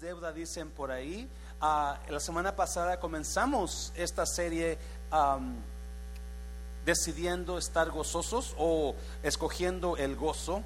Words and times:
deuda, 0.00 0.32
dicen 0.32 0.70
por 0.70 0.90
ahí. 0.90 1.28
Ah, 1.60 1.98
la 2.08 2.20
semana 2.20 2.56
pasada 2.56 2.98
comenzamos 3.00 3.92
esta 3.96 4.26
serie 4.26 4.78
decidiendo 6.84 7.58
estar 7.58 7.90
gozosos 7.90 8.54
o 8.58 8.94
escogiendo 9.22 9.96
el 9.96 10.16
gozo. 10.16 10.62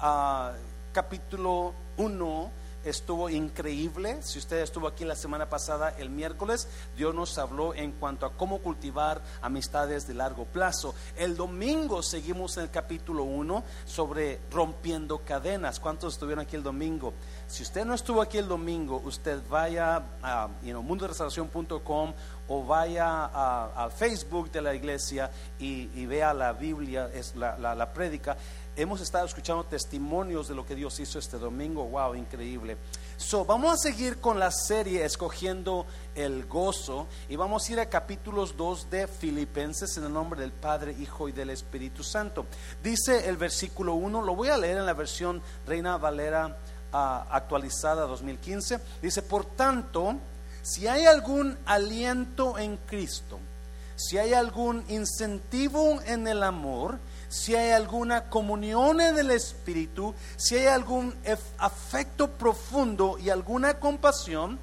Ah, 0.00 0.52
capítulo 0.92 1.74
1 1.96 2.61
estuvo 2.84 3.28
increíble. 3.28 4.22
Si 4.22 4.38
usted 4.38 4.58
estuvo 4.58 4.86
aquí 4.86 5.04
la 5.04 5.16
semana 5.16 5.48
pasada, 5.48 5.94
el 5.98 6.10
miércoles, 6.10 6.68
Dios 6.96 7.14
nos 7.14 7.38
habló 7.38 7.74
en 7.74 7.92
cuanto 7.92 8.26
a 8.26 8.32
cómo 8.32 8.58
cultivar 8.58 9.22
amistades 9.40 10.06
de 10.06 10.14
largo 10.14 10.44
plazo. 10.44 10.94
El 11.16 11.36
domingo 11.36 12.02
seguimos 12.02 12.56
en 12.56 12.64
el 12.64 12.70
capítulo 12.70 13.24
1 13.24 13.62
sobre 13.84 14.40
rompiendo 14.50 15.18
cadenas. 15.18 15.80
¿Cuántos 15.80 16.14
estuvieron 16.14 16.44
aquí 16.44 16.56
el 16.56 16.62
domingo? 16.62 17.14
Si 17.46 17.62
usted 17.62 17.84
no 17.84 17.94
estuvo 17.94 18.22
aquí 18.22 18.38
el 18.38 18.48
domingo, 18.48 19.00
usted 19.04 19.40
vaya 19.48 20.02
a 20.22 20.48
you 20.62 20.82
o 22.48 22.64
vaya 22.64 23.26
al 23.74 23.92
Facebook 23.92 24.50
de 24.50 24.60
la 24.62 24.74
iglesia 24.74 25.30
y, 25.58 26.06
vea 26.06 26.34
la 26.34 26.52
Biblia, 26.52 27.10
es 27.12 27.34
la, 27.36 27.56
la, 27.56 27.74
la 27.74 27.92
prédica 27.92 28.36
hemos 28.76 29.00
estado 29.00 29.26
escuchando 29.26 29.64
testimonios 29.64 30.48
de 30.48 30.54
lo 30.54 30.64
que 30.64 30.74
Dios 30.74 30.98
hizo 31.00 31.18
este 31.18 31.38
domingo. 31.38 31.84
Wow, 31.84 32.14
increíble. 32.14 32.76
So, 33.16 33.44
vamos 33.44 33.74
a 33.74 33.76
seguir 33.76 34.18
con 34.18 34.38
la 34.38 34.50
serie 34.50 35.04
escogiendo 35.04 35.86
el 36.14 36.46
gozo 36.46 37.06
y 37.28 37.36
vamos 37.36 37.68
a 37.68 37.72
ir 37.72 37.80
a 37.80 37.88
capítulos 37.88 38.56
2 38.56 38.90
de 38.90 39.06
Filipenses 39.06 39.96
en 39.96 40.04
el 40.04 40.12
nombre 40.12 40.40
del 40.40 40.52
Padre, 40.52 40.96
Hijo 40.98 41.28
y 41.28 41.32
del 41.32 41.50
Espíritu 41.50 42.02
Santo. 42.02 42.46
Dice 42.82 43.28
el 43.28 43.36
versículo 43.36 43.94
1, 43.94 44.22
lo 44.22 44.34
voy 44.34 44.48
a 44.48 44.58
leer 44.58 44.78
en 44.78 44.86
la 44.86 44.94
versión 44.94 45.42
Reina 45.66 45.98
Valera 45.98 46.56
ah, 46.92 47.26
actualizada 47.30 48.06
2015. 48.06 48.80
Dice, 49.02 49.22
por 49.22 49.44
tanto, 49.44 50.16
si 50.62 50.86
hay 50.86 51.04
algún 51.04 51.58
aliento 51.66 52.58
en 52.58 52.76
Cristo, 52.78 53.38
si 53.96 54.18
hay 54.18 54.32
algún 54.32 54.84
incentivo 54.88 56.00
en 56.06 56.26
el 56.26 56.42
amor, 56.42 56.98
si 57.32 57.56
hay 57.56 57.70
alguna 57.70 58.28
comunión 58.28 59.00
en 59.00 59.18
el 59.18 59.30
Espíritu, 59.30 60.14
si 60.36 60.54
hay 60.54 60.66
algún 60.66 61.14
afecto 61.56 62.28
profundo 62.28 63.16
y 63.18 63.30
alguna 63.30 63.80
compasión, 63.80 64.58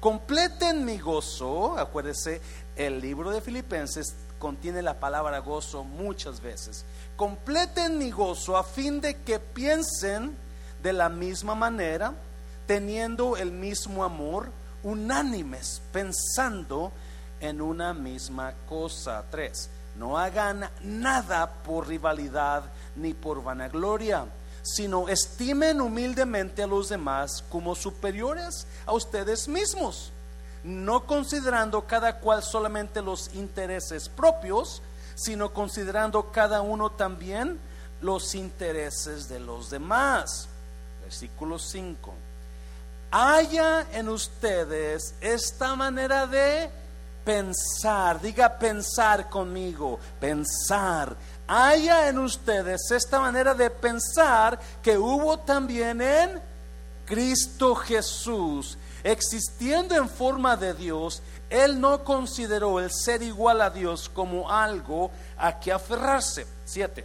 completen 0.00 0.84
mi 0.84 0.98
gozo. 0.98 1.78
Acuérdese, 1.78 2.42
el 2.76 3.00
libro 3.00 3.30
de 3.30 3.40
Filipenses 3.40 4.14
contiene 4.38 4.82
la 4.82 5.00
palabra 5.00 5.38
gozo 5.38 5.82
muchas 5.82 6.42
veces. 6.42 6.84
Completen 7.16 7.96
mi 7.96 8.10
gozo 8.10 8.58
a 8.58 8.64
fin 8.64 9.00
de 9.00 9.22
que 9.22 9.38
piensen 9.38 10.36
de 10.82 10.92
la 10.92 11.08
misma 11.08 11.54
manera, 11.54 12.12
teniendo 12.66 13.38
el 13.38 13.50
mismo 13.50 14.04
amor, 14.04 14.50
unánimes, 14.82 15.80
pensando 15.90 16.92
en 17.40 17.62
una 17.62 17.94
misma 17.94 18.52
cosa. 18.68 19.24
Tres 19.30 19.70
no 19.96 20.18
hagan 20.18 20.68
nada 20.82 21.50
por 21.62 21.88
rivalidad 21.88 22.64
ni 22.96 23.14
por 23.14 23.42
vanagloria, 23.42 24.26
sino 24.62 25.08
estimen 25.08 25.80
humildemente 25.80 26.62
a 26.62 26.66
los 26.66 26.88
demás 26.88 27.44
como 27.48 27.74
superiores 27.74 28.66
a 28.86 28.92
ustedes 28.92 29.48
mismos, 29.48 30.12
no 30.64 31.06
considerando 31.06 31.86
cada 31.86 32.18
cual 32.18 32.42
solamente 32.42 33.02
los 33.02 33.34
intereses 33.34 34.08
propios, 34.08 34.82
sino 35.14 35.52
considerando 35.52 36.30
cada 36.30 36.60
uno 36.62 36.90
también 36.90 37.58
los 38.00 38.34
intereses 38.34 39.28
de 39.28 39.40
los 39.40 39.70
demás. 39.70 40.48
Versículo 41.02 41.58
5. 41.58 42.14
Haya 43.10 43.86
en 43.92 44.08
ustedes 44.08 45.14
esta 45.20 45.74
manera 45.74 46.26
de 46.26 46.70
pensar, 47.24 48.20
diga 48.20 48.58
pensar 48.58 49.28
conmigo, 49.28 49.98
pensar. 50.18 51.16
Haya 51.46 52.08
en 52.08 52.18
ustedes 52.18 52.90
esta 52.90 53.20
manera 53.20 53.54
de 53.54 53.70
pensar 53.70 54.58
que 54.82 54.96
hubo 54.96 55.38
también 55.38 56.00
en 56.00 56.40
Cristo 57.04 57.74
Jesús. 57.74 58.78
Existiendo 59.02 59.96
en 59.96 60.08
forma 60.08 60.56
de 60.56 60.74
Dios, 60.74 61.22
Él 61.48 61.80
no 61.80 62.04
consideró 62.04 62.78
el 62.80 62.90
ser 62.92 63.22
igual 63.22 63.60
a 63.62 63.70
Dios 63.70 64.08
como 64.08 64.50
algo 64.50 65.10
a 65.36 65.58
que 65.58 65.72
aferrarse. 65.72 66.46
Siete. 66.64 67.04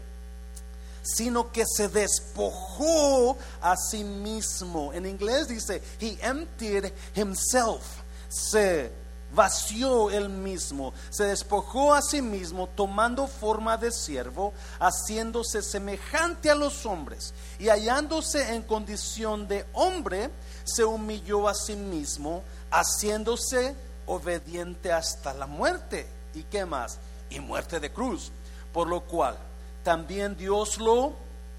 Sino 1.02 1.52
que 1.52 1.64
se 1.66 1.88
despojó 1.88 3.38
a 3.62 3.76
sí 3.76 4.04
mismo. 4.04 4.92
En 4.94 5.06
inglés 5.06 5.48
dice, 5.48 5.82
He 6.00 6.18
emptied 6.22 6.92
himself. 7.16 7.84
Se 8.28 9.05
vació 9.36 10.10
él 10.10 10.30
mismo, 10.30 10.94
se 11.10 11.26
despojó 11.26 11.94
a 11.94 12.02
sí 12.02 12.22
mismo, 12.22 12.68
tomando 12.68 13.28
forma 13.28 13.78
de 13.78 13.92
siervo, 13.92 14.54
haciéndose 14.80 15.62
semejante 15.62 16.50
a 16.50 16.56
los 16.56 16.86
hombres, 16.86 17.34
y 17.60 17.70
hallándose 17.70 18.56
en 18.56 18.64
condición 18.64 19.48
de 19.48 19.66
hombre, 19.74 20.32
se 20.64 20.84
humilló 20.84 21.48
a 21.48 21.54
sí 21.54 21.76
mismo, 21.76 22.42
haciéndose 22.72 23.76
obediente 24.08 24.92
hasta 24.92 25.34
la 25.34 25.46
muerte. 25.46 26.08
¿Y 26.34 26.44
qué 26.44 26.66
más? 26.66 26.98
Y 27.30 27.40
muerte 27.40 27.80
de 27.80 27.92
cruz. 27.92 28.32
Por 28.74 28.88
lo 28.88 29.02
cual 29.02 29.38
también 29.84 30.36
Dios 30.36 30.80
lo 30.80 31.14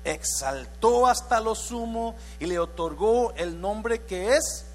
exaltó 0.05 1.07
hasta 1.07 1.41
lo 1.41 1.55
sumo 1.55 2.15
y 2.39 2.47
le 2.47 2.59
otorgó 2.59 3.33
el 3.37 3.61
nombre 3.61 4.03
que 4.03 4.37
es 4.37 4.67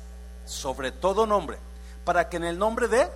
sobre 0.46 0.92
todo 0.92 1.26
nombre 1.26 1.58
para 2.04 2.30
que 2.30 2.38
en 2.38 2.44
el 2.44 2.58
nombre 2.58 2.88
de 2.88 3.08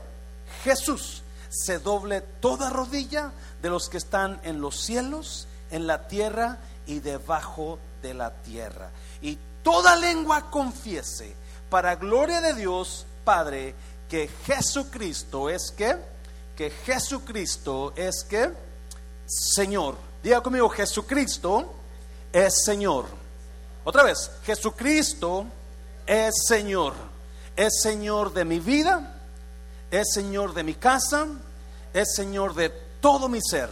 Jesús 0.64 1.24
se 1.50 1.80
doble 1.80 2.22
toda 2.22 2.70
rodilla 2.70 3.32
de 3.62 3.70
los 3.70 3.90
que 3.90 3.98
están 3.98 4.40
en 4.44 4.62
los 4.62 4.80
cielos, 4.80 5.48
en 5.72 5.88
la 5.88 6.08
tierra 6.08 6.58
y 6.86 7.00
debajo 7.00 7.80
de 8.02 8.14
la 8.14 8.32
tierra. 8.32 8.90
Y 9.22 9.38
toda 9.64 9.96
lengua 9.96 10.50
confiese 10.52 11.36
para 11.70 11.96
gloria 11.96 12.42
de 12.42 12.54
Dios 12.54 13.06
Padre 13.24 13.74
que 14.10 14.30
Jesucristo 14.46 15.50
es 15.50 15.72
que, 15.72 15.96
que 16.56 16.70
Jesucristo 16.70 17.94
es 17.96 18.24
que, 18.24 18.52
Señor. 19.26 19.98
Diga 20.22 20.42
conmigo, 20.42 20.70
Jesucristo 20.70 21.74
es 22.32 22.64
Señor. 22.64 23.06
Otra 23.84 24.04
vez, 24.04 24.30
Jesucristo 24.44 25.46
es 26.06 26.34
Señor 26.48 27.15
es 27.56 27.82
Señor 27.82 28.34
de 28.34 28.46
mi 28.46 28.60
vida, 28.60 29.14
es 29.92 30.14
Señor 30.14 30.54
de 30.54 30.64
mi 30.64 30.74
casa, 30.74 31.28
es 31.94 32.14
Señor 32.14 32.54
de 32.54 32.70
todo 33.00 33.30
mi 33.30 33.40
ser. 33.42 33.70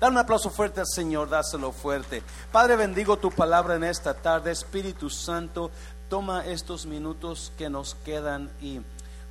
Dale 0.00 0.12
un 0.12 0.18
aplauso 0.18 0.50
fuerte 0.50 0.80
al 0.80 0.86
Señor, 0.86 1.28
dáselo 1.28 1.70
fuerte. 1.70 2.22
Padre, 2.50 2.74
bendigo 2.74 3.18
tu 3.18 3.30
palabra 3.30 3.76
en 3.76 3.84
esta 3.84 4.14
tarde. 4.14 4.50
Espíritu 4.50 5.08
Santo, 5.08 5.70
toma 6.08 6.44
estos 6.46 6.86
minutos 6.86 7.52
que 7.56 7.70
nos 7.70 7.94
quedan 7.94 8.50
y 8.60 8.80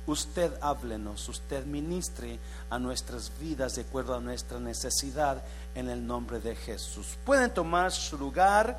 usted 0.06 0.52
háblenos, 0.62 1.28
usted 1.28 1.66
ministre 1.66 2.38
a 2.70 2.78
nuestras 2.78 3.30
vidas 3.38 3.74
de 3.74 3.82
acuerdo 3.82 4.14
a 4.14 4.20
nuestra 4.20 4.58
necesidad 4.58 5.42
en 5.74 5.90
el 5.90 6.06
nombre 6.06 6.40
de 6.40 6.56
Jesús. 6.56 7.18
Pueden 7.24 7.52
tomar 7.52 7.92
su 7.92 8.16
lugar. 8.16 8.78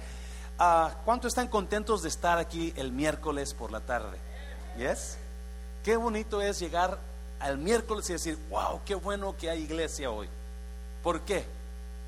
Ah, 0.57 0.95
¿Cuánto 1.05 1.27
están 1.27 1.47
contentos 1.47 2.01
de 2.01 2.09
estar 2.09 2.39
aquí 2.39 2.73
el 2.75 2.91
miércoles 2.91 3.53
por 3.53 3.71
la 3.71 3.81
tarde? 3.81 4.17
¿Yes? 4.77 5.17
Qué 5.83 5.95
bonito 5.97 6.41
es 6.41 6.59
llegar 6.59 6.97
al 7.39 7.57
miércoles 7.57 8.09
y 8.09 8.13
decir, 8.13 8.37
wow, 8.49 8.81
qué 8.85 8.95
bueno 8.95 9.35
que 9.37 9.49
hay 9.49 9.63
iglesia 9.63 10.09
hoy. 10.09 10.29
¿Por 11.03 11.21
qué? 11.21 11.45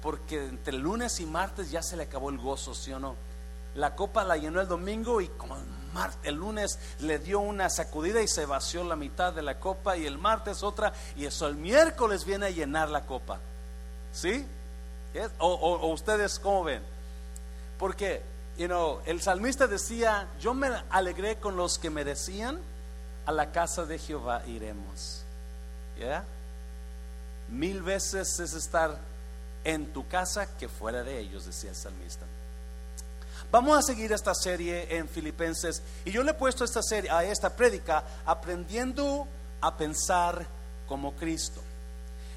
Porque 0.01 0.45
entre 0.45 0.73
lunes 0.73 1.19
y 1.19 1.25
martes 1.25 1.71
ya 1.71 1.83
se 1.83 1.97
le 1.97 2.03
acabó 2.03 2.29
el 2.29 2.37
gozo, 2.37 2.73
¿sí 2.73 2.93
o 2.93 2.99
no? 2.99 3.15
La 3.75 3.95
copa 3.95 4.23
la 4.23 4.37
llenó 4.37 4.61
el 4.61 4.67
domingo 4.67 5.19
y 5.19 5.27
como 5.27 5.57
el, 5.57 5.63
el 6.23 6.35
lunes 6.35 6.79
le 7.01 7.19
dio 7.19 7.39
una 7.39 7.69
sacudida 7.69 8.21
y 8.21 8.27
se 8.27 8.45
vació 8.45 8.83
la 8.83 8.95
mitad 8.95 9.33
de 9.33 9.41
la 9.41 9.59
copa 9.59 9.97
y 9.97 10.05
el 10.05 10.17
martes 10.17 10.63
otra 10.63 10.93
y 11.17 11.25
eso 11.25 11.47
el 11.47 11.55
miércoles 11.55 12.23
viene 12.23 12.45
a 12.45 12.49
llenar 12.51 12.89
la 12.89 13.05
copa. 13.05 13.39
¿Sí? 14.13 14.45
O, 15.39 15.47
o, 15.47 15.93
ustedes 15.93 16.39
cómo 16.39 16.63
ven? 16.63 16.81
Porque 17.77 18.21
you 18.57 18.67
know, 18.67 19.01
el 19.05 19.21
salmista 19.21 19.67
decía, 19.67 20.27
yo 20.39 20.53
me 20.53 20.69
alegré 20.89 21.37
con 21.37 21.55
los 21.55 21.77
que 21.77 21.89
me 21.89 22.03
decían, 22.03 22.59
a 23.25 23.31
la 23.31 23.51
casa 23.51 23.85
de 23.85 23.97
Jehová 23.97 24.43
iremos. 24.45 25.23
¿Ya? 25.99 26.23
Mil 27.49 27.81
veces 27.81 28.39
es 28.39 28.53
estar 28.53 28.97
en 29.63 29.91
tu 29.93 30.07
casa 30.07 30.57
que 30.57 30.67
fuera 30.67 31.03
de 31.03 31.19
ellos, 31.19 31.45
decía 31.45 31.71
el 31.71 31.75
salmista. 31.75 32.25
Vamos 33.51 33.77
a 33.77 33.81
seguir 33.81 34.11
esta 34.11 34.33
serie 34.33 34.97
en 34.97 35.07
Filipenses 35.07 35.81
y 36.03 36.11
yo 36.11 36.23
le 36.23 36.31
he 36.31 36.33
puesto 36.35 36.63
esta 36.63 36.81
serie 36.81 37.09
a 37.09 37.23
esta 37.23 37.55
prédica 37.55 38.03
aprendiendo 38.25 39.27
a 39.61 39.75
pensar 39.77 40.45
como 40.87 41.13
Cristo. 41.13 41.61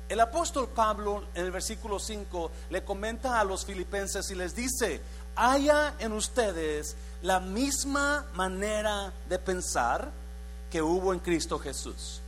El 0.09 0.21
apóstol 0.21 0.69
Pablo 0.69 1.25
en 1.35 1.45
el 1.45 1.51
versículo 1.51 1.99
5 1.99 2.51
le 2.71 2.83
comenta 2.83 3.39
a 3.39 3.45
los 3.45 3.67
filipenses 3.67 4.31
y 4.31 4.35
les 4.35 4.55
dice, 4.55 5.03
haya 5.39 5.95
en 5.99 6.13
ustedes 6.13 6.97
la 7.23 7.41
misma 7.41 8.27
manera 8.35 9.13
de 9.29 9.39
pensar 9.39 10.11
que 10.71 10.83
hubo 10.83 11.13
en 11.13 11.21
Cristo 11.21 11.59
Jesús. 11.59 12.21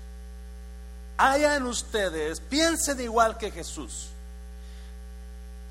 Haya 1.19 1.57
en 1.57 1.65
ustedes, 1.65 2.41
piensen 2.41 3.01
igual 3.01 3.37
que 3.37 3.51
Jesús, 3.51 4.09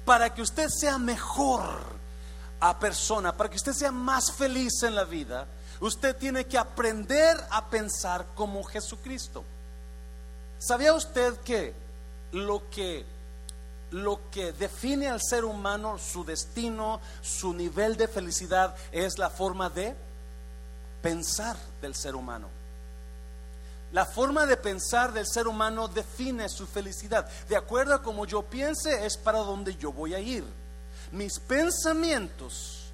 para 0.06 0.34
que 0.34 0.42
usted 0.42 0.68
sea 0.70 0.98
mejor 0.98 1.64
a 2.60 2.78
persona, 2.78 3.36
para 3.36 3.50
que 3.50 3.56
usted 3.56 3.74
sea 3.74 3.92
más 3.92 4.32
feliz 4.32 4.84
en 4.84 4.96
la 4.96 5.06
vida, 5.06 5.48
usted 5.80 6.16
tiene 6.18 6.46
que 6.46 6.58
aprender 6.58 7.38
a 7.50 7.66
pensar 7.66 8.26
como 8.36 8.64
Jesucristo. 8.64 9.44
¿Sabía 10.60 10.94
usted 10.94 11.36
que 11.38 11.74
lo 12.34 12.70
que 12.70 13.06
lo 13.92 14.30
que 14.30 14.52
define 14.54 15.08
al 15.08 15.22
ser 15.22 15.46
humano, 15.46 15.98
su 15.98 16.24
destino, 16.24 17.02
su 17.22 17.54
nivel 17.54 17.98
de 17.98 18.08
felicidad, 18.08 18.76
es 18.92 19.18
la 19.18 19.30
forma 19.30 19.70
de 19.70 19.96
pensar 21.02 21.58
del 21.82 21.96
ser 21.96 22.16
humano. 22.16 22.48
La 23.92 24.06
forma 24.06 24.46
de 24.46 24.56
pensar 24.56 25.12
del 25.14 25.26
ser 25.26 25.48
humano 25.48 25.88
define 25.88 26.48
su 26.48 26.68
felicidad. 26.68 27.28
De 27.48 27.56
acuerdo 27.56 27.96
a 27.96 28.04
como 28.04 28.26
yo 28.26 28.44
piense, 28.44 29.06
es 29.06 29.18
para 29.18 29.40
donde 29.40 29.76
yo 29.76 29.92
voy 29.92 30.14
a 30.14 30.20
ir. 30.20 30.44
Mis 31.12 31.40
pensamientos 31.40 32.92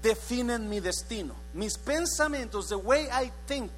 definen 0.00 0.68
mi 0.68 0.78
destino. 0.78 1.34
Mis 1.52 1.76
pensamientos, 1.76 2.68
the 2.68 2.76
way 2.76 3.08
I 3.10 3.32
think, 3.46 3.72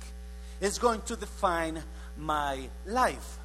is 0.60 0.78
going 0.78 1.00
to 1.00 1.16
define 1.16 1.82
my 2.18 2.68
life. 2.84 3.39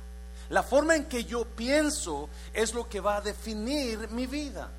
La 0.49 0.63
forma 0.63 0.95
en 0.95 1.05
que 1.05 1.23
yo 1.25 1.45
pienso 1.45 2.29
es 2.53 2.73
lo 2.73 2.87
que 2.87 2.99
va 2.99 3.17
a 3.17 3.21
definir 3.21 4.09
mi 4.11 4.27
vida. 4.27 4.69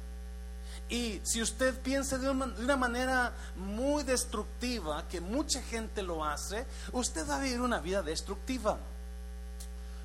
Y 0.89 1.21
si 1.25 1.43
usted 1.43 1.75
piensa 1.81 2.17
de 2.17 2.31
una, 2.31 2.77
manera 2.77 3.33
muy 3.57 4.05
destructiva, 4.05 5.07
que 5.09 5.21
mucha 5.21 5.61
gente 5.63 6.03
lo 6.03 6.25
hace, 6.25 6.65
usted 6.93 7.29
va 7.29 7.37
a 7.37 7.41
vivir 7.41 7.61
una 7.61 7.81
vida 7.81 8.03
destructiva. 8.03 8.79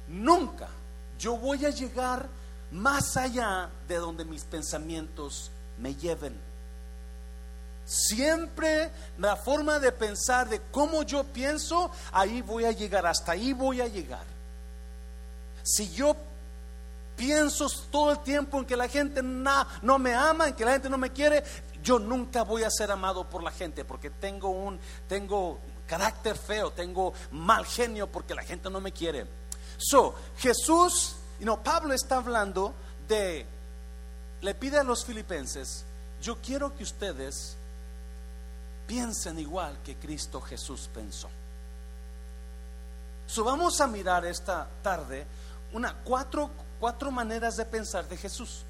Nunca 0.08 0.68
yo 1.20 1.38
voy 1.38 1.66
a 1.66 1.70
llegar 1.70 2.28
más 2.72 3.16
allá 3.16 3.70
de 3.88 3.98
donde 3.98 4.26
mis 4.26 4.44
pensamientos 4.44 5.52
me 5.78 5.94
lleven. 5.94 6.36
Siempre 7.86 8.90
la 9.20 9.36
forma 9.36 9.78
de 9.78 9.92
pensar 9.92 10.50
de 10.50 10.62
cómo 10.72 11.04
yo 11.04 11.24
pienso, 11.26 11.92
ahí 12.12 12.42
voy 12.42 12.66
a 12.66 12.72
llegar, 12.72 13.06
hasta 13.06 13.34
ahí 13.34 13.54
voy 13.54 13.82
a 13.82 13.88
llegar. 13.88 14.26
Si 15.64 15.92
yo 15.94 16.16
pienso 17.16 17.68
todo 17.92 18.12
el 18.12 18.20
tiempo 18.20 18.58
en 18.58 18.66
que 18.66 18.76
la 18.76 18.88
gente 18.88 19.22
no 19.22 20.00
me 20.00 20.14
ama, 20.14 20.48
en 20.48 20.56
que 20.56 20.66
la 20.66 20.72
gente 20.72 20.90
no 20.90 20.98
me 20.98 21.12
quiere, 21.12 21.44
yo 21.84 22.00
nunca 22.00 22.44
voy 22.44 22.64
a 22.64 22.70
ser 22.70 22.92
amado 22.92 23.30
por 23.30 23.44
la 23.44 23.52
gente 23.52 23.86
porque 23.86 24.10
tengo 24.10 24.50
un 24.50 24.80
tengo 25.08 25.60
carácter 25.88 26.38
feo, 26.38 26.72
tengo 26.72 27.14
mal 27.32 27.66
genio 27.66 28.08
porque 28.08 28.34
la 28.34 28.44
gente 28.44 28.70
no 28.70 28.80
me 28.80 28.92
quiere. 28.92 29.28
So, 29.78 30.16
Jesús, 30.38 31.16
y 31.40 31.46
no, 31.46 31.62
Pablo 31.62 31.94
está 31.94 32.18
hablando 32.18 32.74
de 33.08 33.46
le 34.42 34.56
pide 34.56 34.80
a 34.80 34.84
los 34.84 35.06
filipenses, 35.06 35.86
yo 36.22 36.38
quiero 36.38 36.76
que 36.76 36.84
ustedes 36.84 37.58
piensen 38.88 39.38
igual 39.40 39.78
que 39.84 39.96
Cristo 39.96 40.42
Jesús 40.42 40.90
pensó. 40.94 41.30
So, 43.28 43.44
vamos 43.44 43.80
a 43.80 43.88
mirar 43.88 44.26
esta 44.26 44.68
tarde 44.82 45.26
una, 45.74 46.04
cuatro, 46.04 46.50
cuatro 46.80 47.12
maneras 47.12 47.58
de 47.58 47.66
pensar 47.66 48.08
de 48.08 48.18
Jesús 48.18 48.66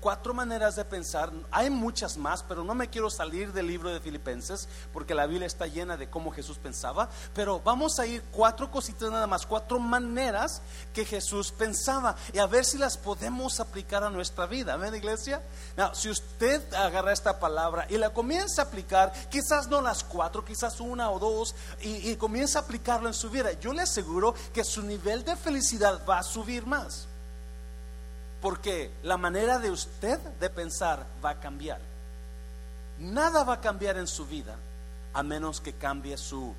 cuatro 0.00 0.34
maneras 0.34 0.76
de 0.76 0.84
pensar. 0.84 1.32
Hay 1.50 1.70
muchas 1.70 2.16
más, 2.16 2.42
pero 2.42 2.64
no 2.64 2.74
me 2.74 2.88
quiero 2.88 3.10
salir 3.10 3.52
del 3.52 3.66
libro 3.66 3.90
de 3.90 4.00
Filipenses 4.00 4.68
porque 4.92 5.14
la 5.14 5.26
Biblia 5.26 5.46
está 5.46 5.66
llena 5.66 5.96
de 5.96 6.08
cómo 6.10 6.30
Jesús 6.30 6.58
pensaba. 6.58 7.08
Pero 7.34 7.60
vamos 7.60 7.98
a 7.98 8.06
ir 8.06 8.22
cuatro 8.30 8.70
cositas 8.70 9.10
nada 9.10 9.26
más, 9.26 9.46
cuatro 9.46 9.78
maneras 9.78 10.62
que 10.92 11.04
Jesús 11.04 11.52
pensaba 11.52 12.16
y 12.32 12.38
a 12.38 12.46
ver 12.46 12.64
si 12.64 12.78
las 12.78 12.96
podemos 12.96 13.60
aplicar 13.60 14.04
a 14.04 14.10
nuestra 14.10 14.46
vida. 14.46 14.76
¿Ven, 14.76 14.94
iglesia? 14.94 15.42
si 15.92 16.08
usted 16.10 16.74
agarra 16.74 17.12
esta 17.12 17.38
palabra 17.38 17.86
y 17.88 17.98
la 17.98 18.10
comienza 18.10 18.62
a 18.62 18.64
aplicar, 18.66 19.12
quizás 19.30 19.68
no 19.68 19.80
las 19.80 20.04
cuatro, 20.04 20.44
quizás 20.44 20.80
una 20.80 21.10
o 21.10 21.18
dos, 21.18 21.54
y, 21.80 22.10
y 22.10 22.16
comienza 22.16 22.58
a 22.58 22.62
aplicarlo 22.62 23.08
en 23.08 23.14
su 23.14 23.30
vida, 23.30 23.52
yo 23.52 23.72
le 23.72 23.82
aseguro 23.82 24.34
que 24.52 24.64
su 24.64 24.82
nivel 24.82 25.24
de 25.24 25.36
felicidad 25.36 26.02
va 26.08 26.18
a 26.18 26.22
subir 26.22 26.66
más. 26.66 27.08
Porque 28.40 28.92
la 29.02 29.16
manera 29.16 29.58
de 29.58 29.70
usted 29.70 30.18
de 30.18 30.50
pensar 30.50 31.06
va 31.24 31.30
a 31.30 31.40
cambiar. 31.40 31.80
Nada 32.98 33.44
va 33.44 33.54
a 33.54 33.60
cambiar 33.60 33.96
en 33.96 34.06
su 34.06 34.26
vida 34.26 34.56
a 35.12 35.22
menos 35.22 35.60
que 35.60 35.72
cambie 35.72 36.16
su 36.16 36.54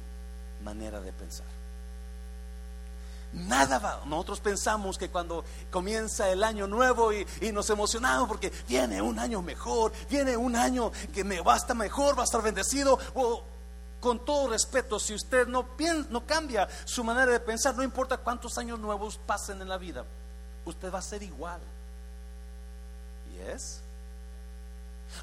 manera 0.64 1.00
de 1.00 1.14
pensar. 1.14 1.46
Nada 3.32 3.78
va. 3.78 4.02
Nosotros 4.06 4.40
pensamos 4.40 4.98
que 4.98 5.10
cuando 5.10 5.44
comienza 5.70 6.30
el 6.30 6.44
año 6.44 6.68
nuevo 6.68 7.14
y, 7.14 7.26
nos 7.54 7.70
emocionamos 7.70 8.28
porque 8.28 8.52
viene 8.68 9.02
un 9.02 9.20
año 9.20 9.42
mejor, 9.42 9.92
viene 10.10 10.36
un 10.36 10.56
año 10.56 10.92
que 11.14 11.24
me 11.24 11.42
va 11.42 11.54
a 11.54 11.58
estar 11.58 11.76
mejor, 11.76 12.18
va 12.18 12.22
a 12.22 12.26
estar 12.26 12.42
bendecido. 12.42 12.98
con 14.00 14.26
todo 14.26 14.48
respeto, 14.50 14.98
si 14.98 15.14
usted 15.14 15.46
no, 15.48 15.68
no 16.10 16.26
cambia 16.26 16.68
su 16.86 17.04
manera 17.04 17.32
de 17.34 17.40
pensar, 17.40 17.76
no 17.76 17.84
importa 17.84 18.18
cuántos 18.18 18.58
años 18.58 18.80
nuevos 18.80 19.20
pasen 19.26 19.62
en 19.62 19.68
la 19.68 19.78
vida, 19.78 20.06
usted 20.70 20.92
va 20.92 21.00
a 21.00 21.04
ser 21.04 21.24
igual. 21.24 21.60
¿Yes? 23.34 23.82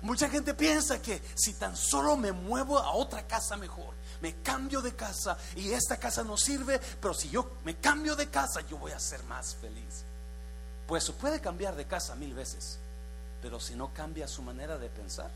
Mucha 0.03 0.29
gente 0.29 0.55
piensa 0.55 1.01
que 1.01 1.23
si 1.35 1.55
tan 1.55 1.77
solo 1.77 2.17
me 2.17 2.33
muevo 2.33 2.79
a 2.79 2.93
otra 2.93 3.27
casa 3.27 3.57
mejor, 3.57 3.95
me 4.21 4.35
cambio 4.37 4.81
de 4.81 4.95
casa 4.95 5.39
y 5.55 5.73
esta 5.73 5.97
casa 5.97 6.25
no 6.25 6.37
sirve, 6.37 6.81
pero 7.01 7.15
si 7.15 7.31
yo 7.31 7.53
me 7.65 7.77
cambio 7.77 8.17
de 8.17 8.29
casa, 8.29 8.61
yo 8.63 8.79
voy 8.79 8.93
a 8.93 8.99
ser 8.99 9.23
más 9.25 9.55
feliz. 9.55 10.05
Pues 10.87 11.11
puede 11.13 11.41
cambiar 11.41 11.77
de 11.77 11.87
casa 11.87 12.15
mil 12.15 12.35
veces, 12.35 12.79
pero 13.43 13.61
si 13.61 13.75
no 13.75 13.93
cambia 13.93 14.29
su 14.29 14.43
manera 14.43 14.79
de 14.79 14.89
pensar. 14.89 15.31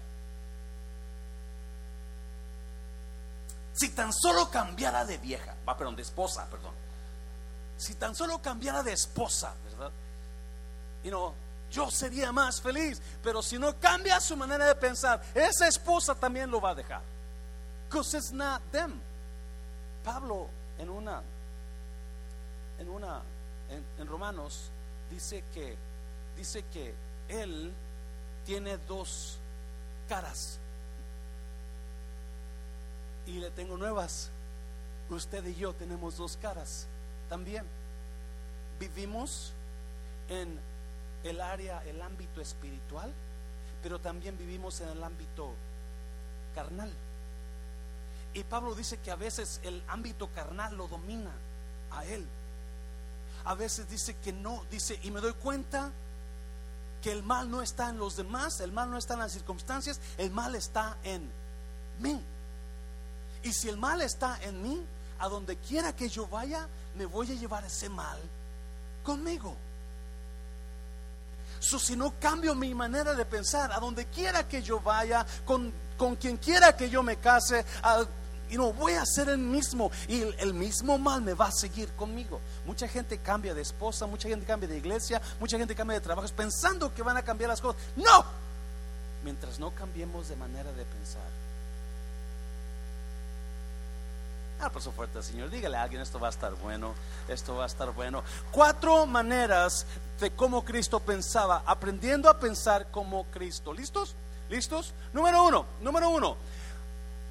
Si 3.72 3.90
tan 3.90 4.12
solo 4.12 4.50
cambiara 4.50 5.04
de 5.04 5.18
vieja, 5.18 5.56
va, 5.66 5.76
perdón, 5.76 5.96
de 5.96 6.02
esposa, 6.02 6.46
perdón. 6.50 6.74
Si 7.80 7.94
tan 7.94 8.14
solo 8.14 8.42
cambiara 8.42 8.82
de 8.82 8.92
esposa, 8.92 9.54
¿verdad? 9.64 9.90
Y 11.02 11.08
no, 11.08 11.32
yo 11.70 11.90
sería 11.90 12.30
más 12.30 12.60
feliz. 12.60 13.00
Pero 13.22 13.40
si 13.40 13.58
no 13.58 13.74
cambia 13.80 14.20
su 14.20 14.36
manera 14.36 14.66
de 14.66 14.74
pensar, 14.74 15.22
esa 15.34 15.66
esposa 15.66 16.14
también 16.14 16.50
lo 16.50 16.60
va 16.60 16.72
a 16.72 16.74
dejar. 16.74 17.00
Because 17.88 18.14
it's 18.14 18.32
not 18.32 18.60
them. 18.70 19.00
Pablo 20.04 20.50
en 20.78 20.90
una, 20.90 21.22
en 22.78 22.88
una, 22.90 23.22
en, 23.98 24.06
Romanos 24.06 24.70
dice 25.10 25.42
que, 25.54 25.74
dice 26.36 26.62
que 26.70 26.94
él 27.28 27.72
tiene 28.44 28.76
dos 28.76 29.38
caras. 30.06 30.58
Y 33.26 33.38
le 33.38 33.50
tengo 33.52 33.78
nuevas. 33.78 34.28
Usted 35.08 35.46
y 35.46 35.54
yo 35.54 35.72
tenemos 35.72 36.18
dos 36.18 36.36
caras 36.36 36.86
también. 37.30 37.64
Vivimos 38.78 39.54
en 40.28 40.58
el 41.24 41.40
área, 41.40 41.82
el 41.86 42.02
ámbito 42.02 42.42
espiritual, 42.42 43.10
pero 43.82 43.98
también 43.98 44.36
vivimos 44.36 44.80
en 44.82 44.88
el 44.88 45.02
ámbito 45.02 45.52
carnal. 46.54 46.92
Y 48.34 48.44
Pablo 48.44 48.74
dice 48.74 48.98
que 48.98 49.10
a 49.10 49.16
veces 49.16 49.60
el 49.62 49.82
ámbito 49.88 50.28
carnal 50.34 50.76
lo 50.76 50.88
domina 50.88 51.30
a 51.92 52.04
él. 52.04 52.26
A 53.44 53.54
veces 53.54 53.88
dice 53.88 54.16
que 54.16 54.32
no, 54.32 54.64
dice, 54.70 54.98
y 55.02 55.10
me 55.10 55.20
doy 55.20 55.32
cuenta 55.32 55.90
que 57.02 57.10
el 57.12 57.22
mal 57.22 57.50
no 57.50 57.62
está 57.62 57.88
en 57.88 57.98
los 57.98 58.16
demás, 58.16 58.60
el 58.60 58.72
mal 58.72 58.90
no 58.90 58.98
está 58.98 59.14
en 59.14 59.20
las 59.20 59.32
circunstancias, 59.32 60.00
el 60.18 60.30
mal 60.30 60.54
está 60.54 60.98
en 61.02 61.30
mí. 62.00 62.20
Y 63.42 63.52
si 63.52 63.68
el 63.68 63.78
mal 63.78 64.02
está 64.02 64.38
en 64.42 64.62
mí, 64.62 64.84
a 65.20 65.28
donde 65.28 65.56
quiera 65.56 65.94
que 65.94 66.08
yo 66.08 66.26
vaya, 66.26 66.66
me 66.96 67.06
voy 67.06 67.30
a 67.30 67.34
llevar 67.34 67.64
ese 67.64 67.88
mal 67.88 68.18
conmigo 69.04 69.56
si 71.60 71.96
no 71.96 72.14
cambio 72.18 72.54
mi 72.54 72.74
manera 72.74 73.14
de 73.14 73.24
pensar, 73.24 73.72
a 73.72 73.78
donde 73.78 74.06
quiera 74.06 74.48
que 74.48 74.62
yo 74.62 74.80
vaya, 74.80 75.26
con, 75.44 75.72
con 75.96 76.16
quien 76.16 76.36
quiera 76.38 76.74
que 76.76 76.88
yo 76.88 77.02
me 77.02 77.16
case, 77.16 77.64
y 78.48 78.56
no 78.56 78.72
voy 78.72 78.94
a 78.94 79.04
ser 79.06 79.28
el 79.28 79.38
mismo 79.38 79.92
y 80.08 80.22
el, 80.38 80.54
mismo 80.54 80.98
mal 80.98 81.22
me 81.22 81.34
va 81.34 81.46
a 81.46 81.52
seguir 81.52 81.90
conmigo. 81.92 82.40
Mucha 82.66 82.88
gente 82.88 83.18
cambia 83.18 83.54
de 83.54 83.62
esposa, 83.62 84.06
mucha 84.06 84.28
gente 84.28 84.44
cambia 84.44 84.68
de 84.68 84.78
iglesia, 84.78 85.22
mucha 85.38 85.56
gente 85.56 85.74
cambia 85.76 85.94
de 85.94 86.00
trabajos 86.00 86.32
pensando 86.32 86.92
que 86.92 87.02
van 87.02 87.16
a 87.16 87.22
cambiar 87.22 87.50
las 87.50 87.60
cosas. 87.60 87.80
No, 87.94 88.24
mientras 89.22 89.60
no 89.60 89.72
cambiemos 89.72 90.28
de 90.28 90.36
manera 90.36 90.72
de 90.72 90.84
pensar. 90.84 91.28
Ah, 94.62 94.68
por 94.68 94.82
su 94.82 94.92
fuerte, 94.92 95.22
Señor. 95.22 95.48
Dígale 95.48 95.76
a 95.76 95.82
alguien, 95.82 96.02
esto 96.02 96.20
va 96.20 96.26
a 96.26 96.30
estar 96.30 96.54
bueno, 96.54 96.94
esto 97.28 97.56
va 97.56 97.64
a 97.64 97.66
estar 97.66 97.92
bueno. 97.92 98.22
Cuatro 98.50 99.06
maneras 99.06 99.86
de 100.20 100.30
cómo 100.32 100.64
Cristo 100.64 101.00
pensaba, 101.00 101.62
aprendiendo 101.64 102.28
a 102.28 102.38
pensar 102.38 102.90
como 102.90 103.24
Cristo. 103.26 103.72
¿Listos? 103.72 104.14
¿Listos? 104.50 104.92
Número 105.14 105.44
uno, 105.46 105.64
número 105.80 106.10
uno. 106.10 106.36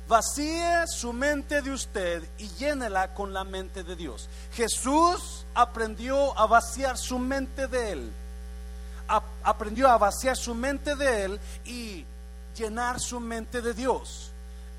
Vacíe 0.07 0.88
su 0.88 1.13
mente 1.13 1.62
de 1.62 1.71
usted 1.71 2.27
y 2.39 2.50
llénela 2.55 3.13
con 3.13 3.31
la 3.31 3.43
mente 3.43 3.83
de 3.83 3.95
Dios. 3.95 4.27
Jesús 4.53 5.45
aprendió 5.53 6.36
a 6.36 6.48
vaciar 6.48 6.98
su 6.98 7.19
mente 7.19 7.67
de 7.67 7.91
él. 7.91 8.12
aprendió 9.43 9.88
a 9.88 10.00
vaciar 10.00 10.36
su 10.36 10.55
mente 10.55 10.95
de 10.95 11.25
él 11.25 11.39
y 11.63 12.05
llenar 12.57 13.00
su 13.00 13.19
mente 13.19 13.62
de 13.62 13.75
Dios. 13.75 14.28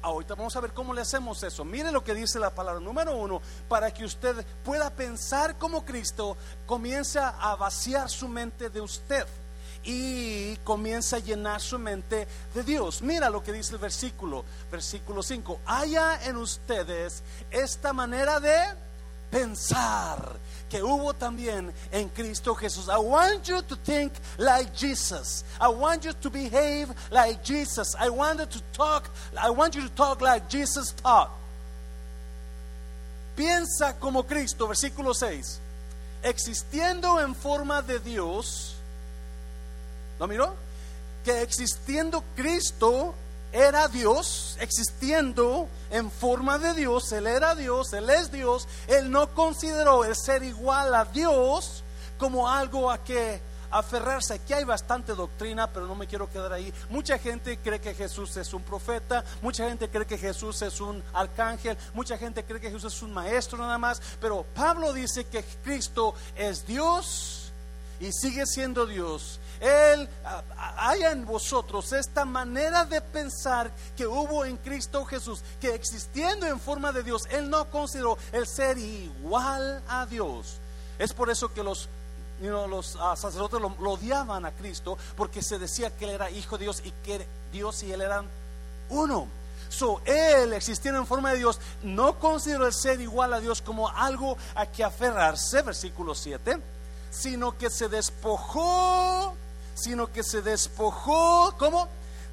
Ahorita 0.02 0.35
vamos 0.35 0.57
a 0.57 0.61
ver 0.61 0.73
cómo 0.73 0.95
le 0.95 1.02
hacemos 1.02 1.42
eso. 1.42 1.64
Mire 1.64 1.92
lo 1.92 2.02
que 2.02 2.14
dice 2.14 2.38
la 2.38 2.54
palabra 2.54 2.80
número 2.80 3.16
uno, 3.16 3.42
para 3.69 3.92
que 3.92 4.04
usted 4.04 4.45
pueda 4.64 4.90
pensar 4.90 5.59
como 5.59 5.85
Cristo, 5.85 6.37
comienza 6.66 7.30
a 7.38 7.57
vaciar 7.57 8.09
su 8.09 8.28
mente 8.28 8.71
de 8.71 8.80
usted 8.80 9.26
y 9.83 10.57
comienza 10.59 11.16
a 11.16 11.21
llenar 11.21 11.61
su 11.61 11.78
mente 11.78 12.26
de 12.54 12.62
Dios. 12.62 13.02
Mira 13.02 13.30
lo 13.30 13.42
que 13.42 13.52
dice 13.52 13.75
el 13.75 13.78
versículo, 13.78 14.45
versículo 14.71 15.23
5. 15.23 15.61
Haya 15.66 16.25
en 16.25 16.37
ustedes 16.37 17.23
esta 17.50 17.92
manera 17.92 18.40
de 18.40 18.59
pensar 19.30 20.37
que 20.71 20.83
hubo 20.83 21.12
también 21.12 21.73
en 21.91 22.09
Cristo 22.09 22.55
Jesús. 22.55 22.89
I 22.89 22.99
want 22.99 23.49
you 23.49 23.61
to 23.61 23.77
think 23.77 24.12
like 24.39 24.73
Jesus. 24.75 25.45
I 25.61 25.69
want 25.69 26.05
you 26.05 26.12
to 26.12 26.31
behave 26.31 26.89
like 27.11 27.43
Jesus. 27.43 27.95
I 27.99 28.09
want 28.09 28.39
you 28.39 28.47
to 28.47 28.61
talk, 28.73 29.11
I 29.37 29.50
want 29.50 29.75
you 29.75 29.83
to 29.83 29.91
talk 29.91 30.21
like 30.21 30.49
Jesus 30.49 30.93
taught. 30.93 31.31
Piensa 33.37 33.99
como 33.99 34.23
Cristo, 34.23 34.69
versículo 34.69 35.12
6. 35.12 35.59
Existiendo 36.23 37.19
en 37.21 37.35
forma 37.35 37.83
de 37.83 37.99
Dios, 37.99 38.77
¿lo 40.19 40.29
miró? 40.29 40.55
Que 41.25 41.43
existiendo 41.43 42.23
Cristo 42.37 43.15
era 43.53 43.89
Dios, 43.89 44.57
existiendo 44.61 45.69
en 45.90 46.11
forma 46.11 46.59
de 46.59 46.75
Dios, 46.75 47.11
Él 47.12 47.26
era 47.26 47.54
Dios, 47.54 47.92
Él 47.92 48.09
es 48.11 48.30
Dios, 48.30 48.66
Él 48.87 49.11
no 49.11 49.35
consideró 49.35 50.04
el 50.04 50.16
ser 50.16 50.42
igual 50.42 50.94
a 50.94 51.04
Dios 51.04 51.82
como 52.18 52.49
algo 52.49 52.90
a 52.90 52.99
que 52.99 53.40
aferrarse. 53.70 54.35
Aquí 54.35 54.52
hay 54.52 54.64
bastante 54.64 55.14
doctrina, 55.14 55.73
pero 55.73 55.87
no 55.87 55.94
me 55.94 56.06
quiero 56.06 56.30
quedar 56.30 56.52
ahí. 56.52 56.73
Mucha 56.88 57.18
gente 57.18 57.59
cree 57.59 57.80
que 57.80 57.94
Jesús 57.94 58.37
es 58.37 58.52
un 58.52 58.62
profeta, 58.62 59.25
mucha 59.42 59.68
gente 59.68 59.88
cree 59.88 60.06
que 60.06 60.18
Jesús 60.18 60.61
es 60.62 60.80
un 60.80 61.02
arcángel, 61.12 61.76
mucha 61.94 62.18
gente 62.18 62.44
cree 62.44 62.61
que 62.61 62.70
Jesús 62.70 62.94
es 62.94 63.02
un 63.02 63.12
maestro 63.12 63.59
nada 63.59 63.78
más, 63.78 64.00
pero 64.20 64.44
Pablo 64.54 64.92
dice 64.92 65.25
que 65.25 65.44
Cristo 65.62 66.14
es 66.37 66.66
Dios 66.66 67.52
y 68.00 68.11
sigue 68.12 68.47
siendo 68.47 68.87
Dios 68.87 69.40
él 69.61 70.09
haya 70.76 71.12
en 71.12 71.26
vosotros 71.26 71.93
esta 71.93 72.25
manera 72.25 72.87
de 72.87 73.00
pensar 73.02 73.71
que 73.97 74.07
hubo 74.07 74.45
en 74.47 74.57
Cristo 74.57 75.05
Jesús, 75.05 75.43
que 75.61 75.75
existiendo 75.75 76.47
en 76.47 76.59
forma 76.59 76.93
de 76.93 77.02
Dios, 77.02 77.26
Él 77.31 77.50
no 77.50 77.67
consideró 77.67 78.17
el 78.33 78.47
ser 78.47 78.79
igual 78.79 79.83
a 79.88 80.07
Dios. 80.07 80.57
Es 80.99 81.12
por 81.12 81.31
eso 81.31 81.52
que 81.52 81.62
los 81.62 81.88
ah, 83.00 83.17
sacerdotes 83.17 83.61
lo, 83.61 83.69
odiaban 83.90 84.47
a 84.47 84.52
Cristo 84.52 84.97
porque 85.17 85.43
se 85.43 85.59
decía 85.59 85.95
que 85.97 86.05
él 86.07 86.11
era 86.12 86.31
hijo 86.31 86.57
de 86.57 86.64
Dios 86.64 86.83
y 86.85 86.90
que 87.05 87.26
Dios 87.52 87.83
y 87.83 87.93
él 87.93 88.00
eran 88.00 88.26
uno. 88.88 89.29
So, 89.69 90.00
él 90.05 90.52
existiendo 90.52 90.99
en 90.99 91.07
forma 91.07 91.33
de 91.33 91.38
Dios 91.38 91.61
no 91.83 92.19
consideró 92.19 92.67
el 92.67 92.75
ser 92.75 93.00
igual 93.00 93.35
a 93.35 93.40
Dios 93.40 93.62
como 93.62 93.88
algo 93.88 94.37
a 94.55 94.67
que 94.67 94.83
aferrarse, 94.83 95.62
versículo 95.62 96.14
7, 96.14 96.59
sino 97.11 97.57
que 97.57 97.71
se 97.71 97.88
despojó 97.88 99.37
sino 99.81 100.13
que 100.13 100.23
se 100.23 100.43
despojó, 100.43 101.55
¿cómo? 101.59 101.89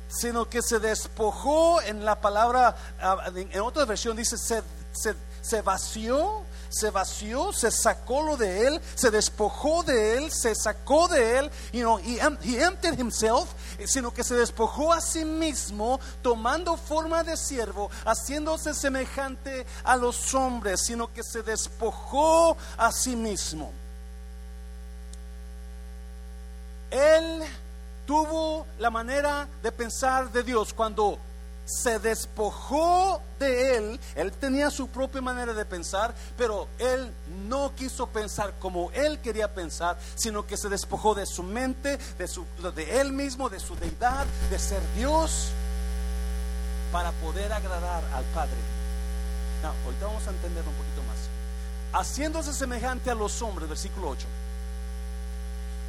Sino 0.09 0.49
que 0.49 0.61
se 0.61 0.79
despojó 0.79 1.81
en 1.81 2.05
la 2.05 2.19
palabra, 2.19 2.75
ah, 3.01 3.31
en 3.35 3.61
otra 3.61 3.85
versión 3.85 4.15
dice, 4.15 4.37
se, 4.37 4.63
se, 5.41 5.61
vació, 5.61 6.43
se 6.69 6.89
vació, 6.89 7.53
se 7.53 7.71
sacó 7.71 8.21
lo 8.23 8.37
de 8.37 8.67
él, 8.67 8.81
se 8.95 9.11
despojó 9.11 9.83
de 9.83 10.17
él, 10.17 10.31
se 10.31 10.55
sacó 10.55 11.07
de 11.07 11.39
él, 11.39 11.51
you 11.71 11.81
know, 11.81 11.99
he, 11.99 12.19
he 12.43 12.63
emptied 12.63 12.99
himself, 12.99 13.49
sino 13.85 14.13
que 14.13 14.23
se 14.23 14.35
despojó 14.35 14.91
a 14.91 15.01
sí 15.01 15.23
mismo, 15.23 15.99
tomando 16.21 16.77
forma 16.77 17.23
de 17.23 17.37
siervo, 17.37 17.89
haciéndose 18.05 18.73
semejante 18.73 19.65
a 19.83 19.95
los 19.95 20.33
hombres, 20.33 20.81
sino 20.85 21.13
que 21.13 21.23
se 21.23 21.43
despojó 21.43 22.57
a 22.77 22.91
sí 22.91 23.15
mismo. 23.15 23.71
Él 26.91 27.43
tuvo 28.05 28.65
la 28.79 28.89
manera 28.89 29.47
de 29.61 29.71
pensar 29.71 30.31
de 30.31 30.43
Dios 30.43 30.73
cuando 30.73 31.19
se 31.67 31.99
despojó 31.99 33.21
de 33.39 33.75
él, 33.75 33.99
él 34.15 34.31
tenía 34.31 34.71
su 34.71 34.87
propia 34.87 35.21
manera 35.21 35.53
de 35.53 35.65
pensar, 35.65 36.15
pero 36.37 36.69
él 36.79 37.11
no 37.49 37.75
quiso 37.75 38.07
pensar 38.07 38.53
como 38.59 38.89
él 38.93 39.19
quería 39.19 39.53
pensar, 39.53 39.97
sino 40.15 40.47
que 40.47 40.55
se 40.55 40.69
despojó 40.69 41.13
de 41.13 41.25
su 41.25 41.43
mente, 41.43 41.97
de, 42.17 42.27
su, 42.29 42.45
de 42.73 43.01
él 43.01 43.11
mismo, 43.11 43.49
de 43.49 43.59
su 43.59 43.75
deidad, 43.75 44.25
de 44.49 44.57
ser 44.57 44.81
Dios, 44.95 45.49
para 46.93 47.11
poder 47.11 47.51
agradar 47.51 48.01
al 48.15 48.23
Padre. 48.33 48.55
Vamos 50.01 50.25
a 50.25 50.29
entender 50.29 50.63
un 50.65 50.73
poquito 50.73 51.03
más. 51.03 51.99
Haciéndose 52.01 52.53
semejante 52.53 53.11
a 53.11 53.15
los 53.15 53.41
hombres, 53.41 53.67
versículo 53.67 54.09
8 54.09 54.25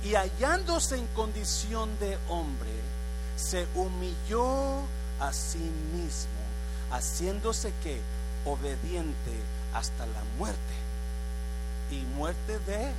y 0.05 0.14
hallándose 0.14 0.97
en 0.97 1.07
condición 1.09 1.99
de 1.99 2.19
hombre, 2.28 2.71
se 3.37 3.67
humilló 3.75 4.81
a 5.21 5.33
sí 5.33 5.71
mismo, 5.95 6.38
haciéndose 6.90 7.73
que 7.83 8.00
obediente 8.45 9.33
hasta 9.75 10.07
la 10.07 10.23
muerte 10.38 10.59
y 11.90 12.00
muerte 12.17 12.59
de 12.61 12.93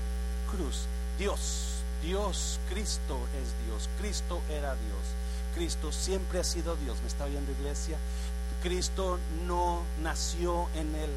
cruz. 0.52 0.86
Dios, 1.18 1.82
Dios, 2.04 2.60
Cristo 2.70 3.18
es 3.42 3.66
Dios, 3.66 3.90
Cristo 4.00 4.42
era 4.50 4.76
Dios, 4.76 5.56
Cristo 5.56 5.92
siempre 5.92 6.40
ha 6.40 6.44
sido 6.44 6.76
Dios. 6.78 6.98
¿Me 7.02 7.08
está 7.08 7.26
oyendo 7.26 7.52
iglesia? 7.52 7.98
Cristo 8.62 9.20
no 9.48 9.84
nació 10.02 10.68
en 10.76 10.96
el, 10.96 11.12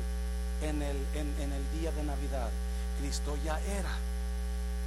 en 0.62 0.83
el, 0.83 0.97
en 1.15 1.53
el 1.53 1.81
día 1.81 1.91
de 1.93 2.05
Navidad, 2.05 2.51
Cristo 3.01 3.37
ya 3.45 3.61
era. 3.61 4.12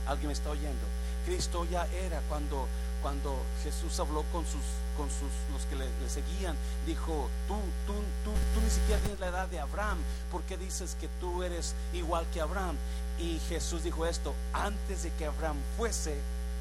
¿Alguien 0.07 0.27
me 0.27 0.33
está 0.33 0.49
oyendo? 0.49 0.85
Cristo 1.25 1.65
ya 1.65 1.87
era 1.87 2.21
cuando, 2.29 2.67
cuando 3.01 3.35
Jesús 3.63 3.99
habló 3.99 4.23
con 4.31 4.45
sus, 4.45 4.61
con 4.95 5.09
sus, 5.09 5.31
los 5.51 5.65
que 5.69 5.75
le, 5.75 5.87
seguían, 6.09 6.55
dijo, 6.85 7.29
tú, 7.47 7.55
tú, 7.87 7.93
tú, 8.23 8.31
tú 8.53 8.61
ni 8.61 8.69
siquiera 8.69 9.01
tienes 9.01 9.19
la 9.19 9.27
edad 9.27 9.47
de 9.47 9.59
Abraham, 9.59 9.97
¿por 10.31 10.43
qué 10.43 10.57
dices 10.57 10.95
que 10.99 11.07
tú 11.19 11.43
eres 11.43 11.73
igual 11.93 12.25
que 12.33 12.41
Abraham? 12.41 12.75
Y 13.19 13.39
Jesús 13.49 13.83
dijo 13.83 14.05
esto, 14.05 14.33
antes 14.53 15.03
de 15.03 15.11
que 15.13 15.25
Abraham 15.25 15.57
fuese, 15.77 16.17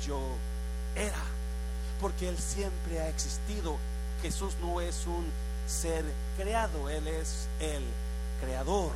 yo 0.06 0.20
era, 0.94 1.22
porque 2.00 2.28
Él 2.28 2.38
siempre 2.38 3.00
ha 3.00 3.08
existido. 3.08 3.76
Jesús 4.22 4.54
no 4.62 4.80
es 4.80 5.06
un 5.06 5.26
ser 5.66 6.04
creado, 6.38 6.88
Él 6.88 7.06
es 7.08 7.48
el 7.60 7.82
creador. 8.40 8.92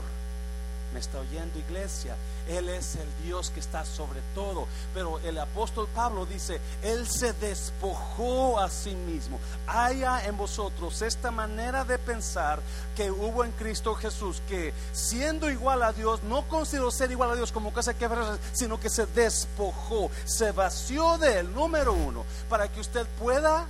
¿Me 0.92 1.00
está 1.00 1.18
oyendo 1.18 1.58
iglesia? 1.58 2.16
Él 2.48 2.68
es 2.68 2.96
el 2.96 3.08
Dios 3.24 3.50
que 3.50 3.60
está 3.60 3.84
sobre 3.84 4.20
todo. 4.34 4.66
Pero 4.94 5.18
el 5.20 5.38
apóstol 5.38 5.88
Pablo 5.94 6.26
dice, 6.26 6.60
Él 6.82 7.06
se 7.08 7.32
despojó 7.34 8.58
a 8.58 8.70
sí 8.70 8.94
mismo. 8.94 9.38
Haya 9.66 10.24
en 10.24 10.36
vosotros 10.36 11.02
esta 11.02 11.30
manera 11.30 11.84
de 11.84 11.98
pensar 11.98 12.60
que 12.96 13.10
hubo 13.10 13.44
en 13.44 13.52
Cristo 13.52 13.94
Jesús, 13.94 14.42
que 14.48 14.72
siendo 14.92 15.50
igual 15.50 15.82
a 15.82 15.92
Dios, 15.92 16.22
no 16.24 16.42
consideró 16.48 16.90
ser 16.90 17.10
igual 17.10 17.30
a 17.30 17.36
Dios 17.36 17.52
como 17.52 17.72
cosa 17.72 17.94
que 17.94 18.08
sino 18.52 18.80
que 18.80 18.88
se 18.88 19.06
despojó, 19.06 20.10
se 20.24 20.52
vació 20.52 21.18
de 21.18 21.40
él, 21.40 21.54
número 21.54 21.92
uno, 21.92 22.24
para 22.48 22.68
que 22.68 22.80
usted 22.80 23.06
pueda 23.18 23.66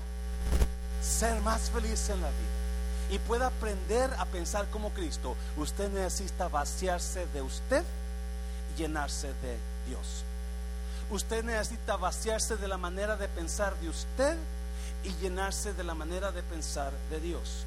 ser 1.02 1.40
más 1.40 1.70
feliz 1.70 2.08
en 2.08 2.20
la 2.20 2.28
vida 2.28 2.58
y 3.10 3.18
pueda 3.18 3.46
aprender 3.46 4.10
a 4.18 4.26
pensar 4.26 4.66
como 4.70 4.90
Cristo, 4.90 5.34
usted 5.56 5.90
necesita 5.90 6.48
vaciarse 6.48 7.26
de 7.32 7.42
usted 7.42 7.82
llenarse 8.78 9.28
de 9.28 9.58
Dios. 9.86 10.24
Usted 11.10 11.44
necesita 11.44 11.96
vaciarse 11.96 12.56
de 12.56 12.68
la 12.68 12.78
manera 12.78 13.16
de 13.16 13.28
pensar 13.28 13.74
de 13.80 13.88
usted 13.88 14.36
y 15.04 15.10
llenarse 15.20 15.74
de 15.74 15.84
la 15.84 15.94
manera 15.94 16.32
de 16.32 16.42
pensar 16.42 16.92
de 17.10 17.20
Dios. 17.20 17.64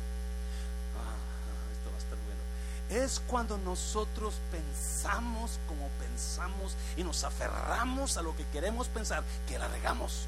Ah, 0.98 1.74
esto 1.74 1.90
va 1.90 1.96
a 1.96 2.00
estar 2.00 2.18
bueno. 2.26 3.06
Es 3.06 3.20
cuando 3.28 3.58
nosotros 3.58 4.36
pensamos 4.52 5.60
como 5.68 5.88
pensamos 6.00 6.74
y 6.98 7.04
nos 7.04 7.24
aferramos 7.24 8.18
a 8.18 8.22
lo 8.22 8.36
que 8.36 8.46
queremos 8.48 8.88
pensar 8.88 9.24
que 9.48 9.60
la 9.60 9.68
regamos 9.68 10.28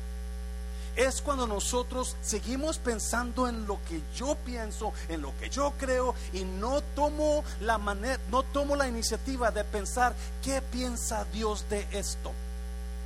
es 0.96 1.22
cuando 1.22 1.48
nosotros 1.48 2.16
seguimos 2.22 2.78
pensando 2.78 3.48
en 3.48 3.66
lo 3.66 3.80
que 3.88 4.02
yo 4.16 4.36
pienso, 4.46 4.94
en 5.10 5.22
lo 5.22 5.36
que 5.40 5.50
yo 5.50 5.74
creo 5.78 6.14
y 6.34 6.44
no 6.44 6.82
tomo 6.96 7.44
la 7.62 7.78
manera, 7.78 8.20
no 8.30 8.44
tomo 8.44 8.76
la 8.76 8.88
iniciativa 8.88 9.52
de 9.52 9.64
pensar 9.64 10.14
qué 10.44 10.62
piensa 10.62 11.26
Dios 11.34 11.66
de 11.70 11.88
esto, 11.92 12.32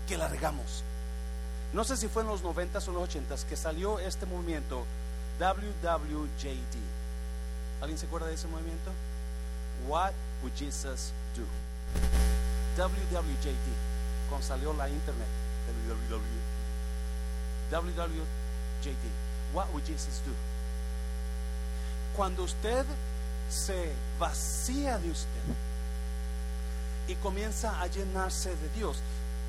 que 0.07 0.17
largamos. 0.17 0.83
no 1.73 1.83
sé 1.83 1.97
si 1.97 2.07
fue 2.07 2.23
en 2.23 2.29
los 2.29 2.43
90s 2.43 2.87
o 2.87 2.91
los 2.91 3.09
80s 3.09 3.43
que 3.45 3.55
salió 3.55 3.99
este 3.99 4.25
movimiento 4.25 4.85
WWJD. 5.39 6.77
¿Alguien 7.81 7.99
se 7.99 8.07
acuerda 8.07 8.27
de 8.27 8.33
ese 8.33 8.47
movimiento? 8.47 8.91
What 9.87 10.13
would 10.41 10.53
Jesus 10.57 11.11
do? 11.35 11.43
WWJD, 12.75 14.29
cuando 14.29 14.45
salió 14.47 14.73
la 14.73 14.89
internet. 14.89 15.27
WWJD. 15.87 16.56
What 19.53 19.71
would 19.73 19.85
Jesus 19.85 20.21
do? 20.25 20.31
Cuando 22.15 22.43
usted 22.43 22.85
se 23.49 23.91
vacía 24.19 24.97
de 24.97 25.11
usted 25.11 25.27
y 27.07 27.15
comienza 27.15 27.79
a 27.79 27.87
llenarse 27.87 28.49
de 28.49 28.69
Dios, 28.75 28.97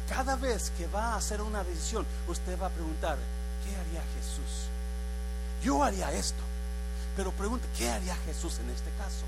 cada 0.09 0.37
vez 0.37 0.71
que 0.77 0.87
va 0.87 1.13
a 1.13 1.17
hacer 1.17 1.41
una 1.43 1.65
decisión, 1.65 2.07
usted 2.29 2.59
va 2.61 2.67
a 2.67 2.71
preguntar, 2.71 3.19
¿qué 3.65 3.77
haría 3.77 4.03
Jesús? 4.17 4.69
Yo 5.63 5.83
haría 5.83 6.13
esto, 6.13 6.43
pero 7.17 7.33
pregunta, 7.33 7.67
¿qué 7.77 7.91
haría 7.91 8.17
Jesús 8.27 8.59
en 8.61 8.71
este 8.71 8.91
caso? 8.99 9.25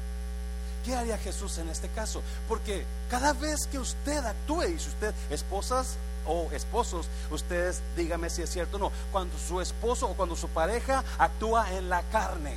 ¿Qué 0.85 0.95
haría 0.95 1.19
Jesús 1.19 1.59
en 1.59 1.69
este 1.69 1.89
caso? 1.89 2.23
Porque 2.49 2.87
cada 3.11 3.33
vez 3.33 3.67
que 3.67 3.79
usted 3.79 4.25
actúe, 4.25 4.65
y 4.65 4.79
si 4.79 4.89
usted, 4.89 5.13
esposas 5.29 5.97
o 6.27 6.51
esposos, 6.53 7.07
ustedes 7.31 7.81
dígame 7.97 8.31
si 8.31 8.43
es 8.43 8.51
cierto 8.51 8.77
o 8.77 8.81
no, 8.81 8.93
cuando 9.13 9.37
su 9.39 9.61
esposo 9.61 10.09
o 10.09 10.15
cuando 10.15 10.37
su 10.37 10.49
pareja 10.49 11.05
actúa 11.19 11.73
en 11.73 11.89
la 11.89 12.03
carne, 12.05 12.57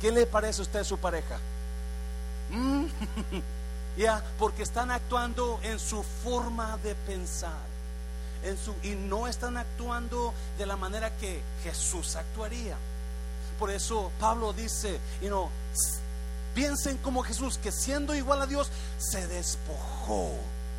¿qué 0.00 0.10
le 0.10 0.26
parece 0.26 0.60
a 0.60 0.62
usted 0.62 0.84
su 0.84 0.98
pareja? 0.98 1.38
Mm, 2.50 2.86
ya, 3.96 4.22
porque 4.38 4.62
están 4.62 4.90
actuando 4.90 5.60
en 5.62 5.78
su 5.78 6.02
forma 6.02 6.78
de 6.78 6.94
pensar. 6.94 7.74
En 8.42 8.58
su, 8.58 8.74
y 8.82 8.90
no 8.90 9.26
están 9.26 9.56
actuando 9.56 10.34
de 10.58 10.66
la 10.66 10.76
manera 10.76 11.16
que 11.16 11.40
Jesús 11.62 12.14
actuaría. 12.14 12.76
Por 13.58 13.70
eso 13.70 14.10
Pablo 14.20 14.52
dice, 14.52 14.98
you 15.22 15.28
know, 15.28 15.48
piensen 16.54 16.98
como 16.98 17.22
Jesús, 17.22 17.58
que 17.58 17.72
siendo 17.72 18.14
igual 18.14 18.42
a 18.42 18.46
Dios, 18.46 18.70
se 18.98 19.26
despojó 19.26 20.32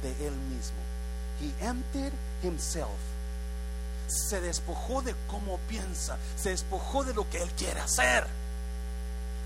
de 0.03 0.27
él 0.27 0.35
mismo. 0.35 0.77
He 1.39 1.51
emptied 1.61 2.13
himself. 2.41 2.97
Se 4.07 4.39
despojó 4.39 5.01
de 5.01 5.15
cómo 5.27 5.59
piensa, 5.67 6.17
se 6.35 6.49
despojó 6.51 7.03
de 7.03 7.13
lo 7.13 7.27
que 7.29 7.41
él 7.41 7.49
quiere 7.57 7.79
hacer. 7.79 8.27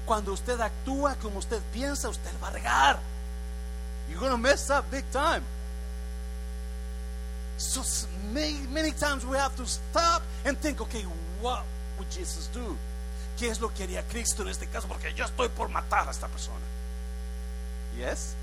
Cuando 0.05 0.33
usted 0.33 0.59
actúa 0.59 1.15
como 1.15 1.39
usted 1.39 1.61
piensa, 1.71 2.09
usted 2.09 2.31
va 2.41 2.49
a 2.49 2.51
regar. 2.51 2.99
You're 4.09 4.19
going 4.19 4.31
to 4.31 4.37
mess 4.37 4.69
up 4.69 4.89
big 4.91 5.05
time. 5.11 5.43
So 7.57 7.83
many, 8.33 8.55
many 8.71 8.91
times 8.91 9.25
we 9.25 9.37
have 9.37 9.55
to 9.57 9.65
stop 9.65 10.23
and 10.45 10.57
think, 10.57 10.81
okay, 10.81 11.03
what 11.41 11.63
would 11.97 12.09
Jesus 12.09 12.47
do? 12.47 12.75
¿Qué 13.37 13.49
es 13.49 13.61
lo 13.61 13.69
que 13.69 13.83
haría 13.83 14.03
Cristo 14.09 14.41
en 14.43 14.49
este 14.49 14.67
caso? 14.67 14.87
Porque 14.87 15.13
yo 15.13 15.25
estoy 15.25 15.49
por 15.49 15.69
matar 15.69 16.07
a 16.07 16.11
esta 16.11 16.27
persona. 16.27 16.65
¿Yes? 17.97 18.35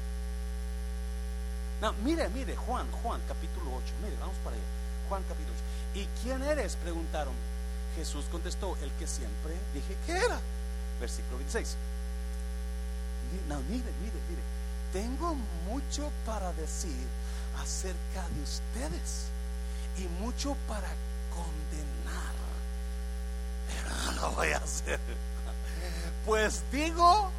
No, 1.80 1.92
mire, 2.04 2.28
mire, 2.30 2.56
Juan, 2.56 2.86
Juan, 3.02 3.20
capítulo 3.28 3.70
8. 3.76 3.94
Mire, 4.02 4.16
vamos 4.18 4.36
para 4.42 4.56
allá. 4.56 4.64
Juan, 5.08 5.22
capítulo 5.28 5.54
8. 5.94 6.00
¿Y 6.00 6.08
quién 6.22 6.42
eres? 6.42 6.76
Preguntaron. 6.76 7.34
Jesús 7.96 8.26
contestó, 8.30 8.76
el 8.82 8.90
que 8.92 9.06
siempre 9.06 9.54
dije 9.74 9.96
que 10.06 10.12
era. 10.12 10.40
Versículo 11.00 11.38
26. 11.38 11.76
No, 13.48 13.56
mire, 13.68 13.90
mire, 14.00 14.18
mire. 14.28 14.42
Tengo 14.92 15.34
mucho 15.68 16.10
para 16.24 16.52
decir 16.54 17.06
acerca 17.62 18.26
de 18.34 18.42
ustedes 18.42 19.26
y 19.98 20.22
mucho 20.22 20.56
para 20.68 20.88
condenar. 21.30 22.34
Pero 23.68 24.12
no 24.12 24.12
lo 24.12 24.30
voy 24.32 24.52
a 24.52 24.58
hacer. 24.58 25.00
Pues 26.24 26.62
digo 26.72 27.30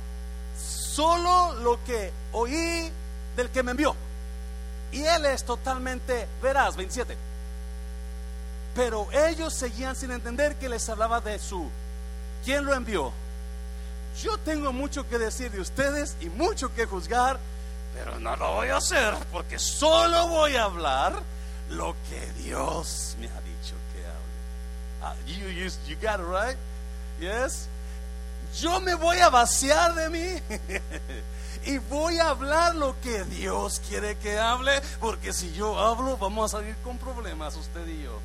solo 0.58 1.54
lo 1.62 1.84
que 1.84 2.12
oí 2.32 2.92
del 3.36 3.50
que 3.50 3.64
me 3.64 3.72
envió. 3.72 3.96
Y 4.98 5.06
él 5.06 5.26
es 5.28 5.44
totalmente 5.44 6.28
veraz, 6.42 6.76
27. 6.76 7.16
Pero 8.76 9.08
ellos 9.12 9.54
seguían 9.54 9.96
sin 9.96 10.10
entender 10.10 10.56
que 10.56 10.70
les 10.70 10.90
hablaba 10.90 11.22
de 11.22 11.38
su. 11.38 11.70
¿Quién 12.44 12.66
lo 12.66 12.74
envió? 12.74 13.12
Yo 14.24 14.40
tengo 14.40 14.74
mucho 14.74 15.08
que 15.08 15.20
decir 15.20 15.52
de 15.52 15.62
ustedes 15.62 16.18
y 16.20 16.30
mucho 16.30 16.74
que 16.74 16.88
juzgar, 16.88 17.38
pero 17.94 18.20
no 18.20 18.36
lo 18.38 18.56
voy 18.56 18.70
a 18.70 18.78
hacer 18.78 19.14
porque 19.32 19.60
solo 19.60 20.30
voy 20.30 20.56
a 20.56 20.64
hablar 20.64 21.14
lo 21.70 21.96
que 22.10 22.32
Dios 22.42 23.16
me 23.20 23.28
ha 23.28 23.42
dicho 23.42 23.76
que 23.94 24.04
hable. 24.04 24.34
Ah, 25.04 25.16
you, 25.28 25.48
you, 25.50 25.70
you 25.88 25.96
got 26.02 26.20
it 26.20 26.26
right? 26.26 26.58
Yes? 27.20 27.70
Yo 28.56 28.80
me 28.80 28.96
voy 28.96 29.18
a 29.20 29.30
vaciar 29.30 29.94
de 29.96 30.10
mí. 30.10 30.42
y 31.66 31.78
voy 31.80 32.18
a 32.18 32.30
hablar 32.30 32.76
lo 32.76 33.00
que 33.02 33.24
Dios 33.26 33.82
quiere 33.88 34.18
que 34.18 34.40
hable, 34.40 34.82
porque 35.00 35.34
si 35.34 35.54
yo 35.54 35.78
hablo 35.78 36.18
vamos 36.18 36.54
a 36.54 36.58
salir 36.58 36.76
con 36.78 36.98
problemas 36.98 37.56
usted 37.56 37.86
y 37.88 38.04
yo. 38.04 38.20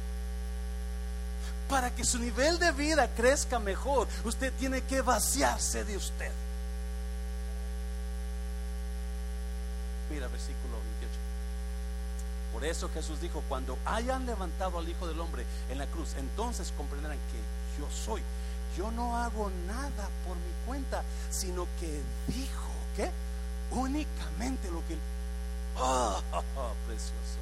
Para 1.69 1.91
que 1.95 2.05
su 2.05 2.19
nivel 2.19 2.59
de 2.59 2.71
vida 2.73 3.09
crezca 3.09 3.59
mejor, 3.59 4.07
usted 4.25 4.53
tiene 4.59 4.83
que 4.83 5.01
vaciarse 5.01 5.85
de 5.85 5.97
usted. 5.97 6.31
Mira, 10.11 10.29
versículo 10.29 10.77
28. 11.01 11.13
Por 12.53 12.65
eso 12.65 12.91
Jesús 12.93 13.21
dijo, 13.21 13.43
cuando 13.49 13.79
hayan 13.87 14.27
levantado 14.27 14.79
al 14.79 14.89
Hijo 14.89 15.09
del 15.09 15.19
Hombre 15.19 15.45
en 15.71 15.79
la 15.79 15.87
cruz, 15.87 16.15
entonces 16.19 16.73
comprenderán 16.77 17.17
que 17.17 17.81
yo 17.81 17.91
soy. 17.91 18.23
Yo 18.77 18.91
no 18.91 19.17
hago 19.17 19.51
nada 19.67 20.09
por 20.27 20.37
mi 20.37 20.53
cuenta, 20.67 21.03
sino 21.31 21.67
que 21.79 22.03
dijo, 22.29 22.69
¿qué? 22.97 23.11
Únicamente 23.71 24.71
lo 24.71 24.87
que... 24.87 24.97
Oh, 25.77 26.21
precioso. 26.87 27.39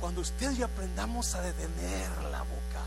Cuando 0.00 0.22
usted 0.22 0.52
y 0.52 0.62
aprendamos 0.62 1.34
a 1.34 1.42
detener 1.42 2.08
la 2.30 2.40
boca 2.40 2.84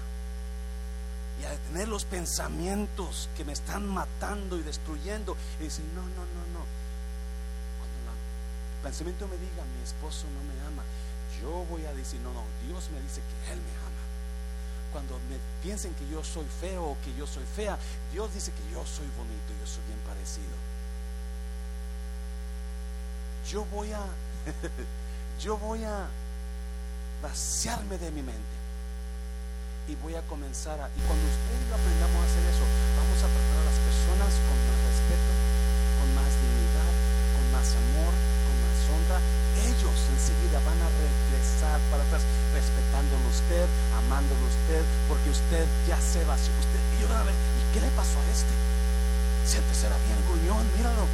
y 1.39 1.45
a 1.45 1.51
detener 1.51 1.87
los 1.87 2.05
pensamientos 2.05 3.29
que 3.37 3.45
me 3.45 3.53
están 3.53 3.87
matando 3.87 4.57
y 4.57 4.63
destruyendo, 4.63 5.37
y 5.59 5.65
decir, 5.65 5.85
no, 5.93 6.01
no, 6.01 6.07
no, 6.09 6.43
no. 6.53 6.65
Cuando 7.77 8.11
el 8.77 8.83
pensamiento 8.83 9.27
me 9.27 9.37
diga, 9.37 9.63
mi 9.77 9.83
esposo 9.83 10.25
no 10.33 10.43
me 10.43 10.59
ama, 10.65 10.83
yo 11.39 11.65
voy 11.69 11.85
a 11.85 11.93
decir, 11.93 12.19
no, 12.21 12.33
no, 12.33 12.43
Dios 12.65 12.89
me 12.91 13.01
dice 13.01 13.21
que 13.21 13.53
Él 13.53 13.59
me 13.59 13.71
ama. 13.77 13.82
Cuando 14.93 15.17
me 15.27 15.41
piensen 15.63 15.91
que 15.95 16.07
yo 16.07 16.23
soy 16.23 16.45
feo 16.61 16.93
o 16.93 16.97
que 17.03 17.09
yo 17.17 17.25
soy 17.25 17.43
fea, 17.55 17.77
Dios 18.13 18.31
dice 18.31 18.51
que 18.51 18.61
yo 18.71 18.85
soy 18.85 19.09
bonito, 19.17 19.49
yo 19.59 19.65
soy 19.65 19.81
bien 19.89 19.97
parecido. 20.05 20.53
Yo 23.49 23.65
voy 23.73 23.91
a, 23.91 24.05
yo 25.41 25.57
voy 25.57 25.83
a 25.83 26.05
vaciarme 27.23 27.97
de 27.97 28.11
mi 28.11 28.21
mente. 28.21 28.55
Y 29.89 29.95
voy 29.95 30.13
a 30.13 30.21
comenzar 30.29 30.79
a... 30.79 30.87
Y 30.93 31.01
cuando 31.09 31.25
usted 31.25 31.57
y 31.57 31.65
yo 31.67 31.73
aprendamos 31.73 32.21
a 32.21 32.25
hacer 32.29 32.45
eso, 32.53 32.63
vamos 32.93 33.17
a 33.17 33.27
tratar 33.33 33.57
a 33.57 33.65
las 33.65 33.79
personas 33.81 34.31
con 34.45 34.57
más 34.61 34.79
respeto, 34.93 35.31
con 35.97 36.07
más 36.21 36.31
dignidad, 36.37 36.93
con 37.33 37.45
más 37.49 37.67
amor, 37.73 38.13
con 38.13 38.55
más 38.61 38.79
honra. 38.93 39.19
Ellos 39.57 39.97
enseguida 40.13 40.61
van 40.61 40.79
a 40.85 40.89
regresar 41.01 41.81
para 41.89 42.02
respetándolo 42.53 43.25
usted, 43.29 43.65
amándolo 44.05 44.45
usted, 44.45 44.83
porque 45.07 45.29
usted 45.29 45.65
ya 45.87 45.97
se 45.99 46.23
vació. 46.25 46.53
Usted, 46.59 46.81
y 46.97 47.01
yo 47.01 47.07
a 47.15 47.23
ver, 47.23 47.33
¿y 47.33 47.63
qué 47.73 47.81
le 47.81 47.89
pasó 47.97 48.19
a 48.19 48.27
este? 48.31 48.53
Siempre 49.45 49.73
será 49.75 49.95
bien 50.05 50.19
gruñón, 50.27 50.65
míralo. 50.77 51.07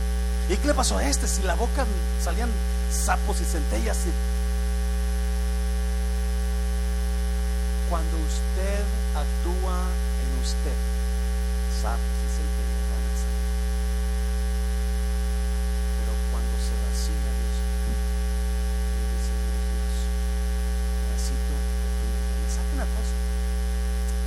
¿Y 0.50 0.58
qué 0.58 0.68
le 0.68 0.74
pasó 0.74 0.98
a 0.98 1.06
este? 1.06 1.28
Si 1.28 1.44
la 1.44 1.56
boca 1.56 1.86
salían 2.22 2.50
sapos 2.92 3.40
y 3.42 3.46
centellas 3.46 3.98
Cuando 7.90 8.18
usted 8.18 8.84
actúa 9.14 9.78
en 10.22 10.30
usted, 10.42 10.78
sapos 11.82 12.16
y 12.22 12.30
centellas 12.34 12.86
van 12.90 13.02
a 13.02 13.14
salir. 13.18 13.50
Pero 15.98 16.14
cuando 16.30 16.54
se 16.62 16.74
vacía 16.86 17.30
de 17.34 17.46
usted, 17.50 17.98
y 18.90 19.04
dice 19.10 19.34
Dios, 19.42 20.10
necesito 21.20 21.54
que 21.54 22.08
me 22.42 22.50
saque 22.50 22.74
una 22.74 22.90
cosa. 22.90 23.16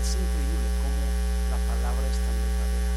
Es 0.03 0.11
increíble 0.15 0.69
cómo 0.83 1.03
la 1.51 1.59
palabra 1.67 2.05
es 2.07 2.19
tan 2.23 2.37
verdadera. 2.37 2.91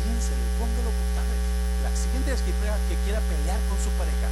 Piénselo, 0.00 0.44
póngalo 0.56 0.90
por 0.94 1.08
tarde. 1.12 1.36
La 1.84 1.92
siguiente 1.96 2.30
vez 2.32 2.40
que, 2.40 2.52
que 2.52 2.96
quiera 3.04 3.20
pelear 3.24 3.60
con 3.68 3.76
su 3.80 3.90
pareja, 4.00 4.28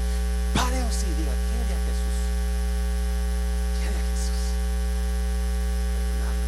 pare 0.54 0.81
o 0.85 0.90
sí, 0.92 1.09
diga, 1.16 1.33
¿qué 1.33 1.54
haría 1.61 1.81
Jesús? 1.88 2.16
¿Qué 3.81 3.85
haría 3.88 4.04
Jesús? 4.04 4.42
Perdonarlo, 5.96 6.46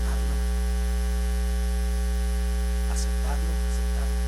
amarlo, 0.00 0.36
aceptarlo, 2.92 3.52
aceptarlo. 3.52 4.20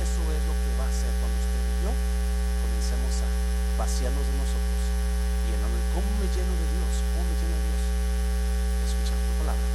Eso 0.00 0.22
es 0.32 0.42
lo 0.48 0.54
que 0.56 0.70
va 0.80 0.84
a 0.88 0.92
hacer 0.92 1.12
cuando 1.20 1.36
usted 1.36 1.60
y 1.60 1.74
yo 1.84 1.92
comencemos 2.64 3.14
a 3.20 3.28
vaciarnos 3.76 4.24
de 4.24 4.34
nosotros 4.40 4.80
y 5.48 5.52
en 5.52 5.60
el 5.68 5.84
cómo 5.92 6.08
me 6.16 6.26
lleno 6.32 6.52
de 6.56 6.66
Dios? 6.80 6.92
¿Cómo 7.12 7.28
me 7.28 7.34
lleno 7.36 7.56
de 7.60 7.64
Dios? 7.76 7.84
Escuchando 8.88 9.20
su 9.20 9.34
palabra, 9.36 9.66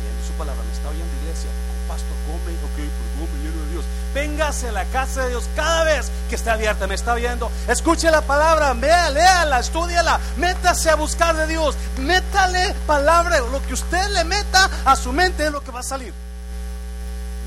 leyendo 0.00 0.22
su 0.22 0.31
palabra. 0.42 0.62
¿Me 0.66 0.72
está 0.72 0.88
oyendo 0.88 1.12
iglesia? 1.22 1.50
Pastor, 1.88 2.16
come, 2.26 2.52
ok, 2.66 2.78
pues 2.78 3.08
come 3.18 3.36
lleno 3.42 3.58
de 3.64 3.70
Dios. 3.72 3.84
Véngase 4.14 4.68
a 4.68 4.72
la 4.72 4.84
casa 4.86 5.22
de 5.24 5.30
Dios 5.30 5.44
cada 5.54 5.84
vez 5.84 6.10
que 6.28 6.34
esté 6.36 6.50
abierta. 6.50 6.86
¿Me 6.86 6.94
está 6.94 7.12
oyendo? 7.14 7.50
Escuche 7.68 8.10
la 8.10 8.22
palabra, 8.22 8.72
vea, 8.74 9.10
léala, 9.10 9.60
estudiala. 9.60 10.18
Métase 10.36 10.90
a 10.90 10.96
buscar 10.96 11.36
de 11.36 11.46
Dios. 11.46 11.76
Métale 11.98 12.74
palabra. 12.86 13.38
Lo 13.40 13.62
que 13.66 13.74
usted 13.74 14.08
le 14.10 14.24
meta 14.24 14.68
a 14.84 14.96
su 14.96 15.12
mente 15.12 15.46
es 15.46 15.52
lo 15.52 15.62
que 15.62 15.70
va 15.70 15.80
a 15.80 15.84
salir. 15.84 16.12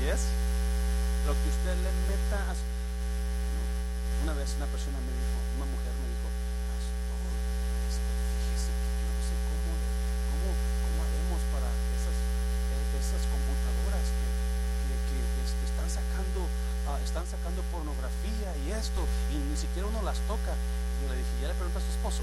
¿Yes? 0.00 0.20
Lo 1.26 1.32
que 1.32 1.48
usted 1.52 1.74
le 1.84 1.90
meta 2.08 2.38
a 2.50 2.52
su... 2.54 2.64
Una 4.24 4.32
vez 4.34 4.48
una 4.56 4.66
persona 4.66 4.98
me 5.06 5.12
dijo, 5.12 5.36
una 5.58 5.66
mujer 5.70 5.92
me 6.02 6.06
dijo, 6.12 6.26
Pastor, 6.70 7.18
este, 7.90 8.10
fíjese 8.42 8.70
que 8.74 8.90
yo 9.02 9.06
no 9.10 9.22
sé 9.26 9.34
cómo, 9.48 9.70
le- 9.74 9.94
cómo, 10.30 10.48
cómo 10.82 10.98
haremos 11.06 11.40
para 11.54 11.68
esas, 11.94 12.16
eh, 12.74 12.98
esas 13.02 13.22
computadoras 13.30 14.02
que, 14.02 14.26
que, 14.86 14.94
que, 15.06 15.18
este, 15.46 15.62
están 15.70 15.88
sacando 15.90 16.40
ah, 16.90 16.98
están 17.16 17.32
sacando 17.32 17.64
pornografía 17.72 18.52
y 18.68 18.76
esto 18.76 19.00
y 19.32 19.40
ni 19.48 19.56
siquiera 19.56 19.88
uno 19.88 20.04
las 20.04 20.20
toca. 20.28 20.52
Y 20.52 20.96
yo 21.00 21.08
le 21.08 21.16
dije, 21.16 21.32
ya 21.40 21.48
le 21.48 21.56
pregunta 21.56 21.80
a 21.80 21.82
su 21.82 21.88
esposo. 21.88 22.20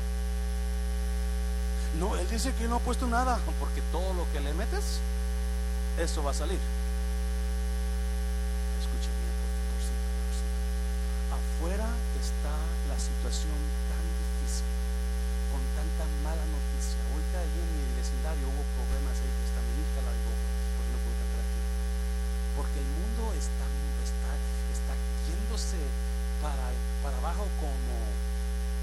No, 1.98 2.14
él 2.14 2.30
dice 2.30 2.54
que 2.54 2.70
no 2.70 2.78
ha 2.78 2.80
puesto 2.80 3.10
nada, 3.10 3.42
porque 3.58 3.82
todo 3.90 4.14
lo 4.14 4.30
que 4.30 4.38
le 4.38 4.54
metes, 4.54 5.02
eso 5.98 6.22
va 6.22 6.30
a 6.30 6.38
salir. 6.38 6.62
Escuche 8.86 9.10
bien, 9.10 9.34
por 9.42 9.82
favor, 9.82 10.14
por 10.14 10.38
favor. 10.38 11.42
Afuera 11.42 11.90
está 12.22 12.54
la 12.86 12.98
situación 13.02 13.58
tan 13.90 14.06
difícil, 14.22 14.70
con 15.50 15.62
tanta 15.74 16.06
mala 16.22 16.46
noticia. 16.54 17.02
Ahorita 17.10 17.42
ahí 17.42 17.58
en 17.66 17.70
mi 17.82 17.98
vecindario 17.98 18.46
hubo 18.46 18.62
problemas 18.78 19.18
ahí, 19.18 19.32
que 19.42 19.42
hasta 19.42 19.58
mi 19.58 19.74
hija 19.74 20.06
la 20.06 20.14
dijo, 20.14 20.34
porque 20.78 20.92
no 20.94 21.02
puedo 21.02 21.18
cantar 21.18 21.42
aquí. 21.42 21.62
Porque 22.54 22.78
el 22.78 22.90
mundo 22.94 23.34
está, 23.34 23.66
está, 24.06 24.30
está 24.74 24.94
yéndose 25.30 25.78
para, 26.42 26.74
para 27.06 27.18
abajo 27.22 27.46
como 27.62 27.94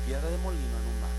piedra 0.06 0.30
de 0.30 0.38
molino 0.40 0.74
en 0.78 0.86
un 0.86 0.98
mar. 1.02 1.16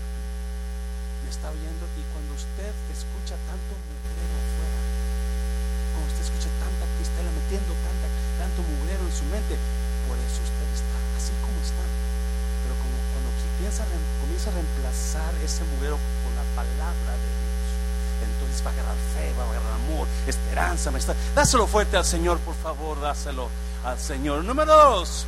Me 1.22 1.30
está 1.30 1.54
oyendo 1.54 1.86
y 1.94 2.02
cuando 2.10 2.34
usted 2.34 2.74
escucha 2.90 3.38
tanto 3.46 3.72
mugrero 3.78 4.34
afuera, 4.42 4.78
cuando 5.94 6.06
usted 6.10 6.24
escucha 6.26 6.50
tanta 6.58 6.84
cristela 6.98 7.30
metiendo 7.30 7.72
tanta, 7.78 8.06
tanto 8.42 8.58
mugrero 8.66 9.06
en 9.06 9.14
su 9.14 9.22
mente, 9.30 9.54
por 10.10 10.18
eso 10.18 10.42
usted 10.42 10.68
está 10.74 10.98
así 11.14 11.30
como 11.40 11.56
está. 11.62 11.86
Pero 12.66 12.74
como 12.82 12.98
cuando 13.14 13.30
piensa, 13.62 13.86
comienza 14.18 14.50
a 14.50 14.58
reemplazar 14.58 15.32
ese 15.46 15.62
mugrero 15.72 15.96
con 16.26 16.34
la 16.34 16.46
palabra 16.58 17.14
de 17.14 17.30
Dios, 17.38 17.66
entonces 18.26 18.58
va 18.66 18.70
a 18.70 18.74
agarrar 18.74 18.98
fe, 19.14 19.30
va 19.38 19.46
a 19.46 19.50
agarrar 19.54 19.78
amor, 19.78 20.10
dáselo 21.34 21.66
fuerte 21.66 21.96
al 21.96 22.04
Señor, 22.04 22.38
por 22.38 22.54
favor, 22.54 23.00
dáselo 23.00 23.48
al 23.84 23.98
Señor. 23.98 24.44
Número 24.44 24.74
dos. 24.74 25.26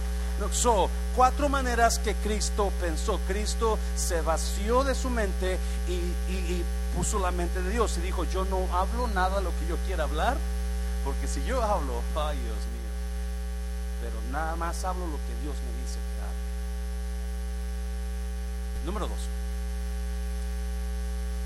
Cuatro 1.14 1.48
maneras 1.48 2.00
que 2.00 2.14
Cristo 2.16 2.72
pensó. 2.80 3.20
Cristo 3.28 3.78
se 3.96 4.20
vació 4.20 4.82
de 4.82 4.94
su 4.94 5.08
mente 5.10 5.58
y 5.88 6.62
puso 6.96 7.18
la 7.18 7.30
mente 7.30 7.62
de 7.62 7.70
Dios 7.70 7.96
y 7.98 8.00
dijo, 8.00 8.24
yo 8.24 8.44
no 8.44 8.68
hablo 8.72 9.08
nada 9.08 9.40
lo 9.40 9.50
que 9.50 9.66
yo 9.68 9.76
quiera 9.86 10.04
hablar, 10.04 10.36
porque 11.04 11.26
si 11.26 11.44
yo 11.44 11.62
hablo, 11.62 12.02
ay 12.16 12.36
Dios 12.38 12.56
mío, 12.56 12.90
pero 14.00 14.14
nada 14.30 14.54
más 14.56 14.84
hablo 14.84 15.06
lo 15.06 15.16
que 15.16 15.34
Dios 15.42 15.56
me 15.56 15.82
dice 15.82 15.98
que 15.98 16.20
hable. 16.22 16.44
Número 18.86 19.08
dos. 19.08 19.18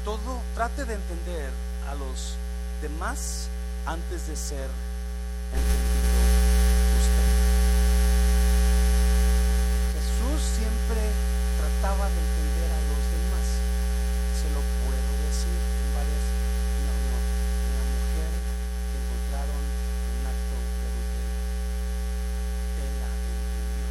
Todo, 0.05 0.41
trate 0.55 0.85
de 0.85 0.95
entender 0.95 1.51
a 1.91 1.95
los 1.95 2.37
demás 2.83 3.48
antes 3.89 4.27
de 4.29 4.37
ser 4.37 4.69
entendido 5.53 6.21
usted. 7.01 7.29
Jesús 9.97 10.41
siempre 10.61 11.01
trataba 11.57 12.05
de 12.13 12.21
entender 12.21 12.69
a 12.69 12.81
los 12.93 13.03
demás. 13.17 13.47
Se 14.37 14.49
lo 14.53 14.61
puedo 14.85 15.09
decir 15.25 15.57
en 15.57 15.89
varias. 15.97 16.25
No, 16.85 16.93
no. 16.93 17.17
La 17.17 17.83
mujer 17.97 18.31
que 18.93 18.97
encontraron 19.01 19.63
en 19.65 20.13
un 20.21 20.25
acto 20.29 20.57
de 20.61 20.85
adulterio. 20.85 21.41
Él 22.85 22.93
la 23.01 23.09
entendió. 23.09 23.89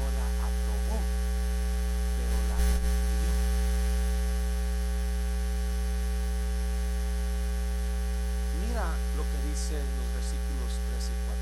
No 0.00 0.04
la 0.16 0.26
aprobó, 0.48 0.96
pero 2.16 2.36
la 2.48 2.56
entendió. 2.64 3.32
Mira 8.60 8.84
lo 9.16 9.22
que 9.24 9.38
dice 9.48 9.78
en 9.78 9.88
los 9.98 10.08
versículos 10.14 10.70
3 10.90 11.06
y 11.10 11.16
4. 11.26 11.38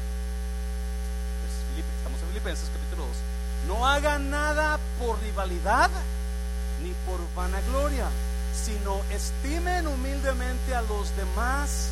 Pues, 1.41 1.53
Filipe- 1.73 1.95
Estamos 1.99 2.21
en 2.23 2.29
Capítulo 2.49 3.05
2. 3.67 3.67
No 3.67 3.87
hagan 3.87 4.31
nada 4.31 4.79
por 4.99 5.21
rivalidad 5.21 5.91
ni 6.83 6.95
por 7.05 7.21
vanagloria, 7.37 8.09
sino 8.55 9.03
estimen 9.11 9.87
humildemente 9.87 10.75
a 10.75 10.81
los 10.81 11.15
demás 11.15 11.91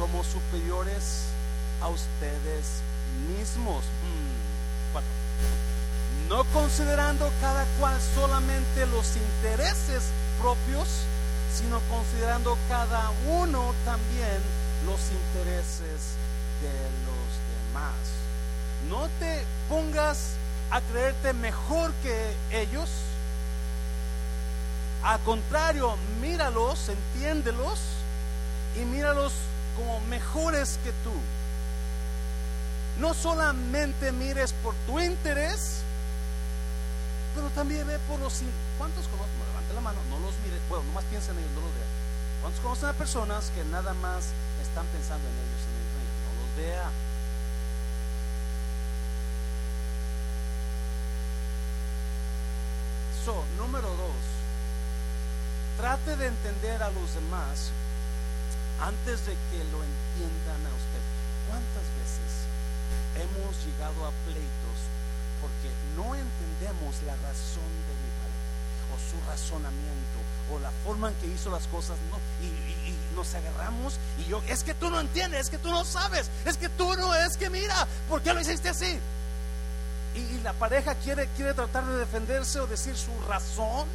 como 0.00 0.24
superiores 0.24 1.26
a 1.80 1.86
ustedes 1.86 2.82
mismos. 3.38 3.84
Mm. 4.02 4.98
No 6.28 6.42
considerando 6.46 7.30
cada 7.40 7.64
cual 7.78 7.96
solamente 8.16 8.84
los 8.86 9.16
intereses 9.16 10.10
propios, 10.40 10.88
sino 11.54 11.78
considerando 11.88 12.58
cada 12.68 13.12
uno 13.28 13.72
también 13.84 14.42
los 14.86 15.00
intereses 15.12 16.16
de 16.60 16.72
los 17.06 17.30
demás. 17.70 18.25
No 18.88 19.08
te 19.18 19.44
pongas 19.68 20.30
a 20.70 20.80
creerte 20.80 21.32
mejor 21.32 21.92
que 22.02 22.34
ellos. 22.52 22.88
Al 25.02 25.20
contrario, 25.20 25.96
míralos, 26.20 26.88
entiéndelos 26.88 27.80
y 28.76 28.84
míralos 28.84 29.32
como 29.76 30.00
mejores 30.00 30.78
que 30.84 30.90
tú. 31.04 31.12
No 33.00 33.14
solamente 33.14 34.10
mires 34.12 34.52
por 34.62 34.74
tu 34.86 34.98
interés, 34.98 35.82
pero 37.34 37.48
también 37.50 37.86
ve 37.86 37.98
por 38.08 38.18
los... 38.18 38.40
¿Cuántos 38.78 39.06
conocen? 39.08 39.36
Bueno, 39.36 39.52
levante 39.52 39.74
la 39.74 39.80
mano, 39.80 39.98
no 40.08 40.18
los 40.20 40.34
mire. 40.44 40.56
Bueno, 40.68 40.84
nomás 40.84 41.04
piensen 41.04 41.36
en 41.36 41.44
ellos, 41.44 41.52
no 41.52 41.60
los 41.60 41.74
vean. 41.74 41.88
¿Cuántos 42.40 42.60
conocen 42.62 42.88
a 42.88 42.92
personas 42.94 43.50
que 43.50 43.64
nada 43.64 43.92
más 43.94 44.32
están 44.62 44.86
pensando 44.86 45.28
en 45.28 45.34
ellos 45.34 45.62
en 45.68 45.74
el 45.76 45.86
reino? 45.92 46.14
No 46.24 46.32
los 46.40 46.50
vea. 46.56 46.88
So, 53.26 53.42
número 53.58 53.88
dos, 53.88 54.22
trate 55.78 56.16
de 56.16 56.28
entender 56.28 56.80
a 56.80 56.90
los 56.90 57.12
demás 57.14 57.70
antes 58.80 59.26
de 59.26 59.32
que 59.50 59.58
lo 59.74 59.82
entiendan 59.82 60.62
a 60.62 60.70
usted. 60.78 61.02
¿Cuántas 61.50 61.86
veces 61.98 62.30
hemos 63.18 63.50
llegado 63.66 64.06
a 64.06 64.10
pleitos 64.30 64.78
porque 65.42 65.70
no 65.96 66.14
entendemos 66.14 67.02
la 67.02 67.14
razón 67.26 67.66
de 67.66 67.94
mi 67.98 68.10
pareja 68.22 68.94
o 68.94 68.96
su 69.10 69.18
razonamiento 69.28 70.18
o 70.52 70.60
la 70.60 70.70
forma 70.84 71.08
en 71.08 71.14
que 71.16 71.26
hizo 71.26 71.50
las 71.50 71.66
cosas 71.66 71.96
no, 72.10 72.18
y, 72.40 72.46
y- 72.46 72.90
y 72.94 73.16
nos 73.16 73.34
agarramos 73.34 73.98
y 74.24 74.30
yo, 74.30 74.40
es 74.46 74.62
que 74.62 74.74
tú 74.74 74.88
no 74.88 75.00
entiendes, 75.00 75.40
es 75.40 75.50
que 75.50 75.58
tú 75.58 75.70
no 75.70 75.84
sabes, 75.84 76.30
es 76.44 76.56
que 76.56 76.68
tú 76.68 76.94
no, 76.94 77.12
es 77.14 77.36
que 77.36 77.50
mira, 77.50 77.88
¿por 78.08 78.22
qué 78.22 78.32
lo 78.32 78.40
hiciste 78.40 78.68
así? 78.68 79.00
La 80.46 80.52
pareja 80.52 80.94
quiere, 80.94 81.26
quiere 81.34 81.54
tratar 81.54 81.84
de 81.84 81.98
defenderse 81.98 82.60
o 82.60 82.68
decir 82.68 82.96
su 82.96 83.10
razón 83.28 83.88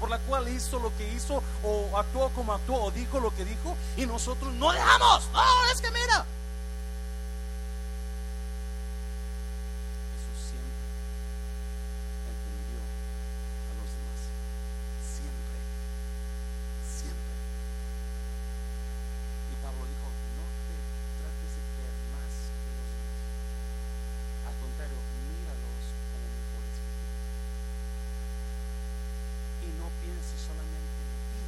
por 0.00 0.10
la 0.10 0.18
cual 0.18 0.48
hizo 0.48 0.80
lo 0.80 0.90
que 0.96 1.08
hizo 1.14 1.40
o 1.62 1.96
actuó 1.96 2.30
como 2.30 2.52
actuó 2.52 2.86
o 2.86 2.90
dijo 2.90 3.20
lo 3.20 3.32
que 3.32 3.44
dijo 3.44 3.76
y 3.96 4.04
nosotros 4.04 4.52
no 4.54 4.72
dejamos, 4.72 5.28
no, 5.32 5.40
es 5.72 5.80
que. 5.80 5.86
Jesús 5.94 6.26
siempre 10.50 10.82
entendió 12.26 12.82
a 12.82 13.72
los 13.78 13.86
demás. 13.94 14.18
Siempre. 14.98 15.54
Siempre. 16.90 17.34
Y 19.46 19.54
Pablo 19.62 19.86
dijo, 19.86 20.10
no 20.10 20.42
te 20.66 20.74
trates 21.22 21.50
de 21.54 21.62
creer 21.70 21.94
más 22.10 22.34
que 22.50 22.66
los 22.74 22.90
demás. 22.90 24.50
Al 24.50 24.58
contrario, 24.58 24.98
míralos 25.22 25.84
como 26.10 26.26
mejores 26.34 26.74
que 26.82 26.90
tú. 26.94 27.02
Y 29.64 29.72
no 29.80 29.88
pienses 30.04 30.36
solamente 30.44 31.00
en 31.00 31.24
ti. 31.32 31.40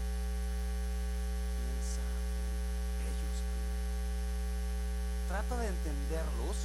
Piensa 1.61 2.01
en 2.01 3.05
ellos 3.05 3.37
primero. 3.45 3.93
Trata 5.29 5.61
de 5.61 5.69
entenderlos 6.07 6.57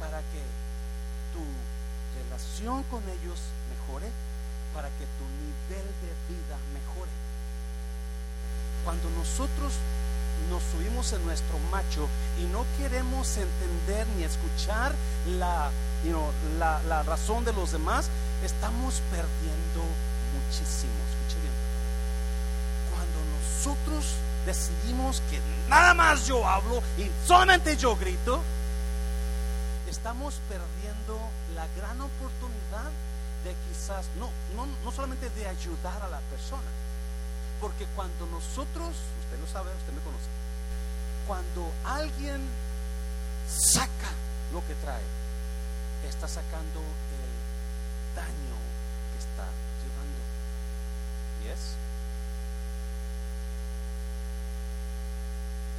para 0.00 0.18
que 0.18 0.42
tu 1.32 1.44
relación 2.18 2.82
con 2.84 3.02
ellos 3.04 3.38
mejore 3.70 4.10
para 4.74 4.88
que 4.88 5.04
tu 5.04 5.24
nivel 5.36 5.86
de 6.00 6.12
vida 6.32 6.56
mejore. 6.72 7.10
Cuando 8.84 9.10
nosotros 9.10 9.74
nos 10.50 10.62
subimos 10.72 11.12
en 11.12 11.24
nuestro 11.24 11.58
macho 11.70 12.08
y 12.40 12.46
no 12.46 12.64
queremos 12.78 13.36
entender 13.36 14.06
ni 14.16 14.24
escuchar 14.24 14.94
la, 15.38 15.70
la, 16.58 16.82
la 16.82 17.02
razón 17.02 17.44
de 17.44 17.52
los 17.52 17.72
demás, 17.72 18.08
estamos 18.42 19.02
perdiendo 19.10 19.84
muchísimo. 20.32 20.96
Escuche 21.12 21.38
bien. 21.42 21.54
Cuando 22.90 23.18
nosotros 23.36 24.16
decidimos 24.46 25.22
que 25.30 25.40
nada 25.68 25.94
más 25.94 26.26
yo 26.26 26.46
hablo 26.46 26.82
y 26.98 27.10
solamente 27.26 27.76
yo 27.76 27.96
grito, 27.96 28.40
estamos 29.88 30.40
perdiendo 30.48 31.18
la 31.54 31.66
gran 31.76 32.00
oportunidad 32.00 32.90
de 33.44 33.54
quizás, 33.68 34.06
no, 34.18 34.30
no, 34.56 34.66
no 34.84 34.92
solamente 34.92 35.28
de 35.30 35.46
ayudar 35.46 36.02
a 36.02 36.08
la 36.08 36.20
persona, 36.30 36.70
porque 37.60 37.86
cuando 37.94 38.26
nosotros, 38.26 38.88
usted 39.24 39.38
lo 39.40 39.46
sabe, 39.46 39.70
usted 39.76 39.92
me 39.92 40.00
conoce, 40.00 40.28
cuando 41.26 41.70
alguien 41.84 42.40
saca 43.48 44.10
lo 44.52 44.60
que 44.66 44.74
trae, 44.76 45.02
está 46.08 46.26
sacando 46.26 46.80
el 46.80 48.16
daño 48.16 48.58
que 49.12 49.18
está 49.18 49.46
llevando. 49.82 50.20
¿Yes? 51.44 51.76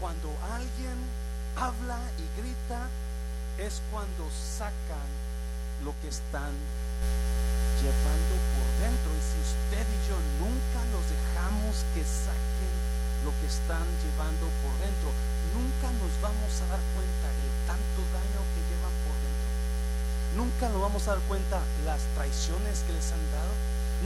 Cuando 0.04 0.36
alguien 0.52 1.00
habla 1.56 1.96
y 2.20 2.28
grita, 2.36 2.92
es 3.56 3.80
cuando 3.88 4.28
sacan 4.36 5.08
lo 5.80 5.96
que 6.04 6.12
están 6.12 6.52
llevando 7.80 8.36
por 8.52 8.68
dentro. 8.84 9.08
Y 9.16 9.24
si 9.24 9.40
usted 9.40 9.88
y 9.88 10.00
yo 10.12 10.20
nunca 10.44 10.84
nos 10.92 11.08
dejamos 11.08 11.88
que 11.96 12.04
saquen 12.04 12.76
lo 13.24 13.32
que 13.40 13.48
están 13.48 13.88
llevando 14.04 14.52
por 14.60 14.76
dentro, 14.84 15.08
nunca 15.56 15.88
nos 15.96 16.12
vamos 16.20 16.52
a 16.52 16.66
dar 16.68 16.84
cuenta 17.00 17.28
de 17.40 17.48
tanto 17.64 18.00
daño 18.12 18.44
que 18.44 18.62
llevan 18.76 18.96
por 19.08 19.16
dentro. 19.24 19.48
Nunca 20.36 20.68
nos 20.68 20.84
vamos 20.84 21.08
a 21.08 21.16
dar 21.16 21.24
cuenta 21.32 21.64
las 21.88 22.04
traiciones 22.20 22.84
que 22.84 22.92
les 22.92 23.08
han 23.08 23.24
dado. 23.32 23.56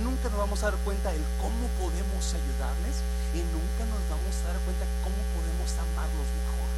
Nunca 0.06 0.30
nos 0.30 0.46
vamos 0.46 0.62
a 0.62 0.70
dar 0.70 0.78
cuenta 0.86 1.10
el 1.10 1.26
cómo 1.42 1.66
podemos 1.82 2.22
ayudarles 2.22 3.02
y 3.34 3.42
nunca 3.50 3.82
nos 3.90 4.02
vamos 4.10 4.34
a 4.46 4.54
dar 4.54 4.62
cuenta 4.62 4.86
cómo 5.02 5.18
podemos 5.18 5.37
amarlos 5.76 6.28
mejor. 6.40 6.70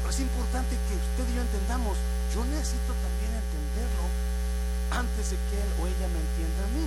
Pero 0.00 0.10
es 0.10 0.20
importante 0.20 0.76
que 0.86 0.94
usted 0.94 1.32
y 1.32 1.36
yo 1.36 1.42
entendamos, 1.42 1.96
yo 2.34 2.44
necesito 2.46 2.94
también 2.94 3.32
entenderlo 3.34 4.06
antes 4.90 5.30
de 5.30 5.36
que 5.50 5.56
él 5.58 5.70
o 5.80 5.86
ella 5.86 6.08
me 6.10 6.20
entienda 6.20 6.62
a 6.62 6.70
mí. 6.78 6.86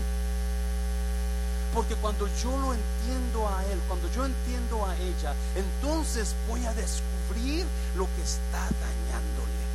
Porque 1.73 1.95
cuando 1.95 2.27
yo 2.39 2.55
lo 2.57 2.73
entiendo 2.73 3.49
a 3.49 3.65
él, 3.65 3.79
cuando 3.87 4.09
yo 4.11 4.25
entiendo 4.25 4.85
a 4.85 4.95
ella, 4.95 5.35
entonces 5.55 6.33
voy 6.47 6.65
a 6.65 6.73
descubrir 6.73 7.65
lo 7.97 8.07
que 8.15 8.21
está 8.23 8.63
dañándole. 8.79 9.65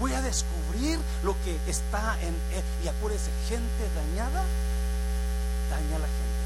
Voy 0.00 0.12
a 0.14 0.22
descubrir 0.22 0.98
lo 1.22 1.36
que 1.44 1.58
está 1.70 2.16
en 2.22 2.34
él. 2.52 2.64
Y 2.82 2.88
acuérdese, 2.88 3.30
gente 3.48 3.84
dañada, 3.94 4.42
daña 5.70 5.96
a 5.96 6.00
la 6.00 6.08
gente. 6.08 6.44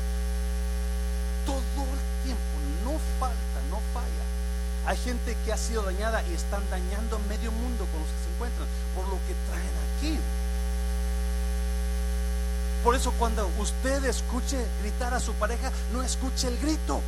Todo 1.47 1.85
el 1.87 2.25
tiempo, 2.25 2.55
no 2.85 2.99
falta, 3.19 3.59
no 3.71 3.81
falla. 3.95 4.27
Hay 4.89 4.97
gente 4.97 5.37
que 5.45 5.53
ha 5.53 5.59
sido 5.59 5.83
dañada 5.83 6.23
y 6.31 6.33
están 6.33 6.63
dañando 6.71 7.19
medio 7.29 7.53
mundo 7.53 7.85
con 7.93 8.01
los 8.01 8.09
que 8.09 8.25
se 8.25 8.35
encuentran 8.35 8.67
por 8.95 9.05
lo 9.05 9.19
que 9.27 9.35
traen 9.47 9.75
aquí. 9.85 10.19
Por 12.83 12.95
eso 12.95 13.13
cuando 13.19 13.47
usted 13.59 14.03
escuche 14.07 14.57
gritar 14.81 15.13
a 15.13 15.21
su 15.21 15.35
pareja, 15.35 15.71
no 15.93 16.03
escuche 16.03 16.49
el 16.49 16.57
grito. 16.57 17.03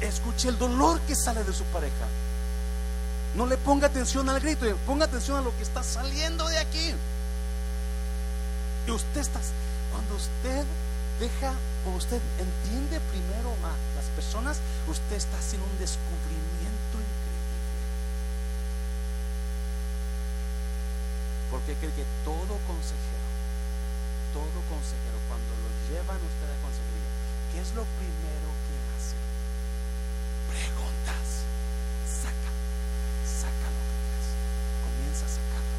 Escuche 0.00 0.48
el 0.48 0.56
dolor 0.56 0.98
que 1.00 1.14
sale 1.14 1.44
de 1.44 1.52
su 1.52 1.64
pareja. 1.64 2.06
No 3.34 3.44
le 3.44 3.58
ponga 3.58 3.88
atención 3.88 4.30
al 4.30 4.40
grito, 4.40 4.64
ponga 4.86 5.04
atención 5.04 5.36
a 5.36 5.42
lo 5.42 5.54
que 5.58 5.64
está 5.64 5.82
saliendo 5.82 6.48
de 6.48 6.56
aquí. 6.56 6.94
Y 8.86 8.90
usted 8.90 9.20
está, 9.20 9.40
cuando 9.92 10.16
usted 10.16 10.64
deja, 11.20 11.52
o 11.86 11.96
usted 11.96 12.20
entiende 12.38 12.98
primero 13.10 13.50
a 13.62 13.74
las 13.96 14.06
personas, 14.16 14.58
usted 14.88 15.16
está 15.16 15.38
haciendo 15.38 15.66
un 15.66 15.78
descubrimiento 15.78 16.96
increíble. 16.98 17.12
Porque 21.62 21.78
cree 21.78 21.94
que 21.94 22.02
todo 22.26 22.58
consejero, 22.66 23.26
todo 24.34 24.58
consejero, 24.66 25.14
cuando 25.30 25.54
lo 25.62 25.70
llevan 25.86 26.18
usted 26.18 26.50
a 26.50 26.58
consejería, 26.58 27.10
¿qué 27.54 27.62
es 27.62 27.70
lo 27.78 27.86
primero 28.02 28.50
que 28.66 28.74
hace? 28.98 29.14
Preguntas. 30.50 31.46
Saca, 32.02 32.50
saca 33.22 33.66
lo 33.70 33.78
que 33.78 33.94
traes. 33.94 34.28
Comienza 34.82 35.22
a 35.22 35.30
sacarlo. 35.38 35.78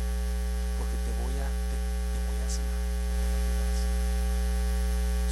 Porque 0.80 0.96
te 1.04 1.12
voy 1.20 1.36
a, 1.44 1.52
te, 1.52 1.76
te 1.76 2.20
voy 2.32 2.40
a 2.40 2.48
sanar. 2.48 2.84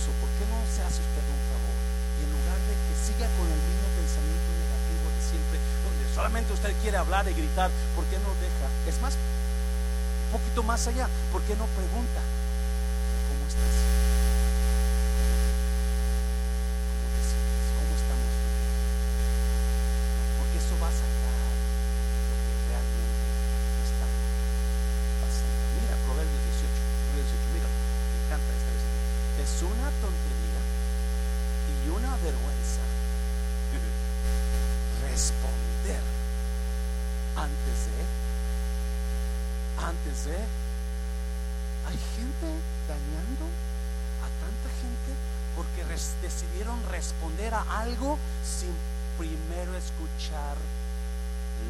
So, 0.04 0.12
¿Por 0.20 0.28
qué 0.36 0.44
no 0.52 0.60
se 0.68 0.84
hace 0.84 1.00
usted 1.00 1.26
un 1.32 1.42
favor? 1.48 1.80
Y 2.20 2.28
en 2.28 2.32
lugar 2.36 2.60
de 2.68 2.76
que 2.76 2.94
siga 3.00 3.32
con 3.40 3.48
el 3.48 3.62
mismo 3.72 3.88
pensamiento 3.96 4.52
negativo 4.52 5.16
de 5.16 5.22
siempre, 5.24 5.58
donde 5.64 6.04
solamente 6.12 6.52
usted 6.52 6.76
quiere 6.84 7.00
hablar 7.00 7.24
y 7.32 7.40
gritar, 7.40 7.72
¿por 7.96 8.04
qué 8.12 8.20
no 8.20 8.36
deja? 8.44 8.68
Es 8.84 9.00
más, 9.00 9.16
un 10.32 10.40
poquito 10.40 10.64
más 10.64 10.88
allá, 10.88 11.10
¿por 11.28 11.42
qué 11.44 11.60
no 11.60 11.68
pregunta? 11.76 12.24
¿Cómo 13.28 13.44
estás? 13.52 13.76
¿Cómo 16.88 17.06
te? 17.12 17.20
¿Cómo 17.76 17.92
estamos? 18.00 18.32
Porque 20.40 20.56
eso 20.56 20.72
va 20.80 20.88
a 20.88 20.96
sacar 20.96 21.36
lo 21.36 22.36
que 22.48 22.54
realmente 22.64 23.28
está 23.84 24.08
pasando. 25.20 25.68
Mira, 25.84 26.00
Proverbios 26.08 26.44
18, 26.48 26.80
Proverbios 27.12 27.28
18, 27.28 27.52
mira, 27.52 27.68
me 27.68 28.16
encanta 28.24 28.56
esta 28.56 28.72
versión. 28.72 28.96
Es 29.36 29.52
una 29.68 29.92
tontería 30.00 30.64
y 31.76 31.92
una 31.92 32.16
vergüenza 32.24 32.84
responder 35.12 36.00
antes 37.36 37.78
de, 37.92 38.21
antes 39.84 40.26
de, 40.26 40.38
hay 41.88 41.98
gente 42.16 42.48
dañando 42.88 43.46
a 44.22 44.30
tanta 44.40 44.70
gente 44.82 45.12
porque 45.56 45.84
decidieron 46.22 46.78
responder 46.90 47.54
a 47.54 47.62
algo 47.80 48.18
sin 48.46 48.72
primero 49.18 49.76
escuchar 49.76 50.56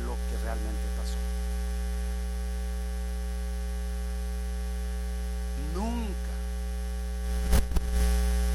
lo 0.05 0.15
que 0.29 0.43
realmente 0.43 0.87
pasó. 0.97 1.17
Nunca 5.73 6.31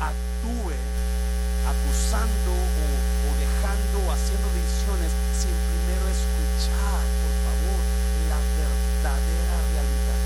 actúe 0.00 0.76
acusando 1.66 2.52
o, 2.52 2.86
o 3.26 3.30
dejando 3.40 4.06
o 4.06 4.12
haciendo 4.12 4.46
decisiones 4.52 5.10
sin 5.34 5.50
primero 5.50 6.04
escuchar, 6.06 7.02
por 7.24 7.34
favor, 7.42 7.80
la 8.28 8.38
verdadera 8.38 9.56
realidad. 9.72 10.20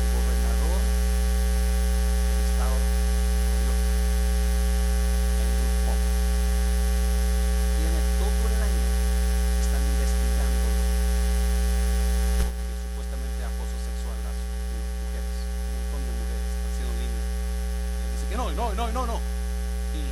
El 0.00 0.08
gobernador 0.14 0.80
del 0.80 2.38
estado 2.44 2.74
de 2.76 2.86
Nueva 3.44 3.58
York, 3.64 3.82
Andrew 5.40 5.70
Cuomo, 5.84 6.10
tiene 7.76 8.00
todo 8.20 8.42
el 8.52 8.60
año 8.64 8.84
que 8.84 9.60
están 9.64 9.82
investigando 9.84 10.64
porque 12.40 12.72
supuestamente 12.84 13.40
acoso 13.44 13.76
sexual 13.84 14.16
a 14.16 14.32
las 14.32 14.38
mujeres, 14.38 15.36
un 15.44 15.72
montón 15.76 16.00
de 16.04 16.12
mujeres 16.20 16.48
haciendo 16.68 16.92
niños. 17.00 17.26
Y 18.00 18.06
dice 18.12 18.24
que 18.28 18.36
no, 18.36 18.46
no, 18.52 18.66
no, 18.72 18.84
no, 18.92 19.02
no. 19.04 19.18
Y 19.92 20.02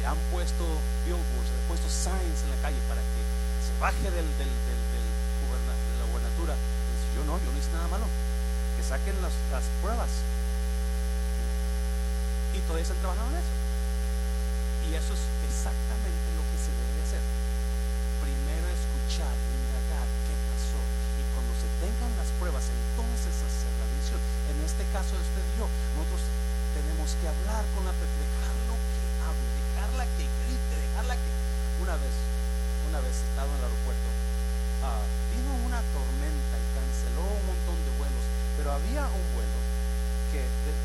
le 0.00 0.06
han 0.06 0.18
puesto 0.32 0.64
billboards, 1.04 1.48
le 1.52 1.58
han 1.60 1.68
puesto 1.68 1.88
signs 1.92 2.38
en 2.44 2.50
la 2.50 2.53
calle 2.64 2.80
para 2.88 3.04
que 3.04 3.20
se 3.60 3.76
baje 3.76 4.08
del, 4.08 4.24
del, 4.40 4.48
del, 4.48 4.80
del 4.88 5.04
de 5.04 5.96
la 6.00 6.08
gubernatura. 6.08 6.56
Yo 7.12 7.20
no, 7.28 7.36
yo 7.44 7.52
no 7.52 7.58
hice 7.60 7.68
nada 7.76 7.92
malo. 7.92 8.08
Que 8.80 8.82
saquen 8.82 9.20
las, 9.20 9.36
pruebas. 9.84 10.08
Y 12.56 12.58
todavía 12.64 12.88
están 12.88 13.04
trabajando 13.04 13.36
en 13.36 13.44
eso. 13.44 13.54
Y 14.88 14.96
eso 14.96 15.12
es 15.12 15.24
exactamente 15.44 16.26
lo 16.40 16.42
que 16.48 16.56
se 16.56 16.72
debe 16.72 16.92
de 16.96 17.02
hacer. 17.04 17.24
Primero 18.24 18.64
escuchar, 18.72 19.34
indagar 19.60 20.08
qué 20.24 20.34
pasó. 20.48 20.80
Y 21.20 21.22
cuando 21.36 21.52
se 21.60 21.68
tengan 21.84 22.16
las 22.16 22.32
pruebas, 22.40 22.64
entonces 22.64 23.44
hacer 23.44 23.72
la 23.76 23.86
decisión. 23.92 24.20
En 24.48 24.58
este 24.64 24.88
caso 24.88 25.12
de 25.12 25.20
usted 25.20 25.44
y 25.52 25.68
nosotros 26.00 26.24
tenemos 26.72 27.12
que 27.20 27.28
hablar 27.28 27.62
con 27.76 27.84
la 27.84 27.92
persona, 27.92 28.24
dejarlo 28.24 28.74
que 28.80 29.00
hable, 29.20 29.48
dejarla 29.52 30.04
que 30.16 30.24
grite, 30.48 30.74
dejarla 30.80 31.14
que... 31.20 31.30
Una 31.74 31.98
vez, 31.98 32.14
una 32.94 33.02
vez 33.02 33.26
estaba 33.26 33.50
en 33.50 33.58
el 33.58 33.66
aeropuerto, 33.66 34.08
ah, 34.86 35.02
vino 35.34 35.50
una 35.66 35.82
tormenta 35.90 36.54
y 36.54 36.66
canceló 36.78 37.26
un 37.26 37.42
montón 37.42 37.74
de 37.74 37.90
vuelos, 37.98 38.22
pero 38.54 38.70
había 38.70 39.02
un 39.10 39.26
vuelo 39.34 39.58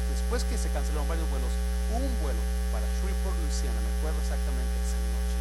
después 0.09 0.41
que 0.45 0.57
se 0.57 0.69
cancelaron 0.69 1.05
varios 1.09 1.29
vuelos, 1.29 1.49
un 1.93 2.05
vuelo 2.21 2.41
para 2.73 2.85
Shreveport, 2.97 3.33
Louisiana, 3.45 3.77
me 3.81 3.93
acuerdo 3.97 4.21
exactamente 4.21 4.73
esa 4.81 4.97
noche, 5.09 5.37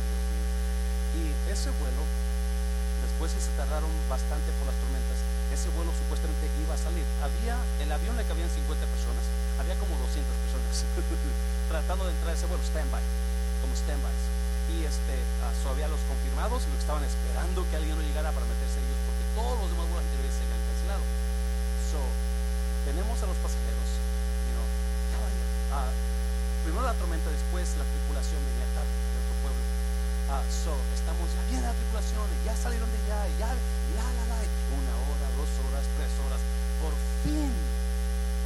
Y 1.17 1.23
ese 1.53 1.69
vuelo, 1.77 2.05
después 3.05 3.33
que 3.37 3.41
se 3.41 3.53
tardaron 3.57 3.93
bastante 4.09 4.49
por 4.61 4.69
las 4.69 4.77
tormentas, 4.81 5.21
ese 5.53 5.69
vuelo 5.73 5.93
supuestamente 5.93 6.49
iba 6.61 6.73
a 6.73 6.81
salir. 6.81 7.05
Había, 7.21 7.57
el 7.81 7.93
avión 7.93 8.17
le 8.17 8.25
cabían 8.25 8.49
50 8.49 8.65
personas, 8.81 9.25
había 9.61 9.77
como 9.77 9.93
200 10.01 10.25
personas 10.25 10.73
tratando 11.73 12.09
de 12.09 12.13
entrar 12.17 12.33
a 12.33 12.37
ese 12.37 12.49
vuelo, 12.49 12.65
stand-by, 12.65 13.05
como 13.61 13.73
stand-bys. 13.77 14.38
Y 14.69 14.85
este, 14.85 15.17
había 15.69 15.89
los 15.89 16.01
confirmados 16.05 16.65
y 16.65 16.69
los 16.69 16.77
que 16.77 16.85
estaban 16.85 17.05
esperando 17.05 17.65
que 17.69 17.77
alguien 17.77 17.97
no 17.97 18.05
llegara 18.05 18.33
para 18.33 18.45
meterse 18.45 18.81
ellos, 18.81 19.01
porque 19.09 19.25
todos 19.33 19.57
los 19.65 19.69
demás 19.73 19.89
vuelos 19.89 20.05
anteriores 20.05 20.33
se 20.33 20.45
habían 20.45 20.61
cancelado. 20.69 21.05
So, 21.89 22.01
tenemos 22.85 23.17
a 23.21 23.27
los 23.29 23.39
pasajeros, 23.41 23.89
you 24.49 24.53
know, 24.53 24.67
uh, 25.73 25.93
primero 26.65 26.85
la 26.85 26.97
tormenta, 27.01 27.33
después 27.33 27.65
la 27.81 27.85
tripulación 27.85 28.41
venía 28.45 28.69
tarde 28.77 28.93
de 28.93 29.17
otro 29.25 29.35
pueblo. 29.45 29.63
Uh, 30.29 30.45
so, 30.53 30.73
estamos 30.93 31.25
ya 31.33 31.43
bien 31.49 31.65
la 31.65 31.73
tripulación, 31.73 32.29
ya 32.45 32.53
salieron 32.57 32.89
de 32.93 32.99
allá, 33.09 33.25
ya, 33.41 33.51
la, 33.97 34.05
la, 34.05 34.25
la, 34.29 34.39
una 34.45 34.95
hora, 35.09 35.27
dos 35.37 35.49
horas, 35.65 35.85
tres 35.97 36.13
horas. 36.29 36.41
Por 36.85 36.93
fin, 37.25 37.53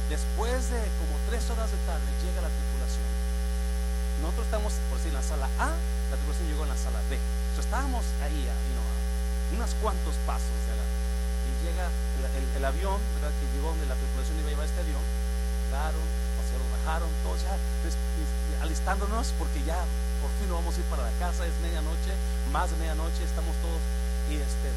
después 0.07 0.71
de 0.71 0.81
como 1.03 1.19
tres 1.27 1.43
horas 1.51 1.67
de 1.67 1.79
tarde, 1.83 2.07
llega 2.23 2.39
la 2.39 2.47
tripulación. 2.47 2.72
Nosotros 4.23 4.47
estamos, 4.47 4.71
por 4.87 5.03
decir, 5.03 5.11
en 5.11 5.19
la 5.19 5.27
sala 5.27 5.51
A, 5.59 5.75
la 5.75 6.15
tripulación 6.15 6.47
llegó 6.47 6.63
en 6.63 6.71
la 6.71 6.79
sala 6.79 7.03
B. 7.11 7.19
So, 7.53 7.59
estábamos 7.59 8.07
ahí, 8.23 8.39
you 8.39 8.71
know, 8.71 9.59
unos 9.59 9.75
cuantos 9.83 10.15
pasos 10.23 10.55
de 10.63 10.79
la, 10.79 10.85
y 11.43 11.51
llega 11.67 11.91
el, 12.55 12.63
avión, 12.63 13.03
¿verdad? 13.19 13.35
Que 13.35 13.51
llegó 13.51 13.75
donde 13.75 13.83
la 13.83 13.99
tripulación 13.99 14.39
iba 14.39 14.47
a 14.47 14.53
llevar 14.55 14.67
este 14.71 14.79
avión. 14.79 15.03
Llegaron, 15.67 16.07
pasajeros 16.39 16.67
bajaron, 16.71 17.11
todos 17.19 17.43
ya 17.43 17.51
pues, 17.83 17.99
alistándonos 18.63 19.35
porque 19.35 19.59
ya 19.67 19.83
por 20.23 20.31
fin 20.39 20.47
nos 20.47 20.63
vamos 20.63 20.71
a 20.71 20.79
ir 20.79 20.87
para 20.87 21.03
la 21.03 21.13
casa, 21.19 21.43
es 21.43 21.55
medianoche, 21.59 22.15
más 22.55 22.71
de 22.71 22.79
medianoche, 22.79 23.27
estamos 23.27 23.51
todos 23.59 23.83
y 24.31 24.39
este 24.39 24.71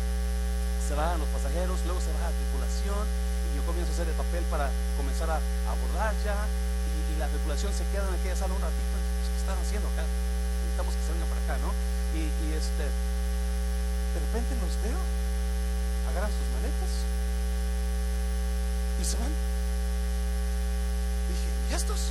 se 0.83 0.99
bajan 0.99 1.23
los 1.23 1.31
pasajeros, 1.31 1.79
luego 1.87 2.03
se 2.03 2.11
baja 2.19 2.35
la 2.35 2.37
tripulación 2.39 3.05
y 3.47 3.49
yo 3.55 3.63
comienzo 3.63 3.93
a 3.93 3.95
hacer 3.95 4.09
el 4.11 4.19
papel 4.19 4.43
para 4.51 4.75
comenzar 4.99 5.31
a 5.31 5.39
abordar 5.71 6.15
ya 6.27 6.35
y, 7.15 7.19
la 7.19 7.29
tripulación 7.29 7.73
se 7.73 7.85
queda 7.93 8.09
en 8.09 8.15
aquella 8.15 8.37
sala 8.37 8.53
un 8.53 8.61
ratito, 8.61 8.85
pues, 8.93 8.96
¿qué 8.96 8.96
están 9.47 9.63
haciendo 9.63 9.87
acá? 9.95 10.03
Necesitamos 10.03 10.91
que 10.99 11.03
se 11.07 11.13
vengan 11.15 11.29
para 11.31 11.43
acá, 11.47 11.55
¿no? 11.63 11.71
Y, 12.19 12.27
y 12.27 12.47
este, 12.59 12.83
de 12.83 14.19
repente 14.19 14.59
los 14.59 14.75
veo, 14.83 14.99
agarran 16.11 16.35
sus 16.35 16.51
maletas 16.59 16.91
y 18.99 19.05
se 19.07 19.17
van. 19.23 19.31
Dije, 21.31 21.49
¿y 21.71 21.75
estos? 21.79 22.11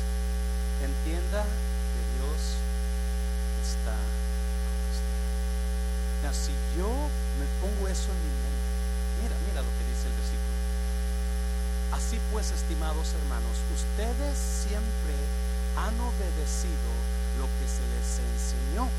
siempre 14.35 15.15
han 15.75 15.95
obedecido 15.99 16.91
lo 17.39 17.45
que 17.59 17.65
se 17.67 17.83
les 17.93 18.07
enseñó. 18.19 18.89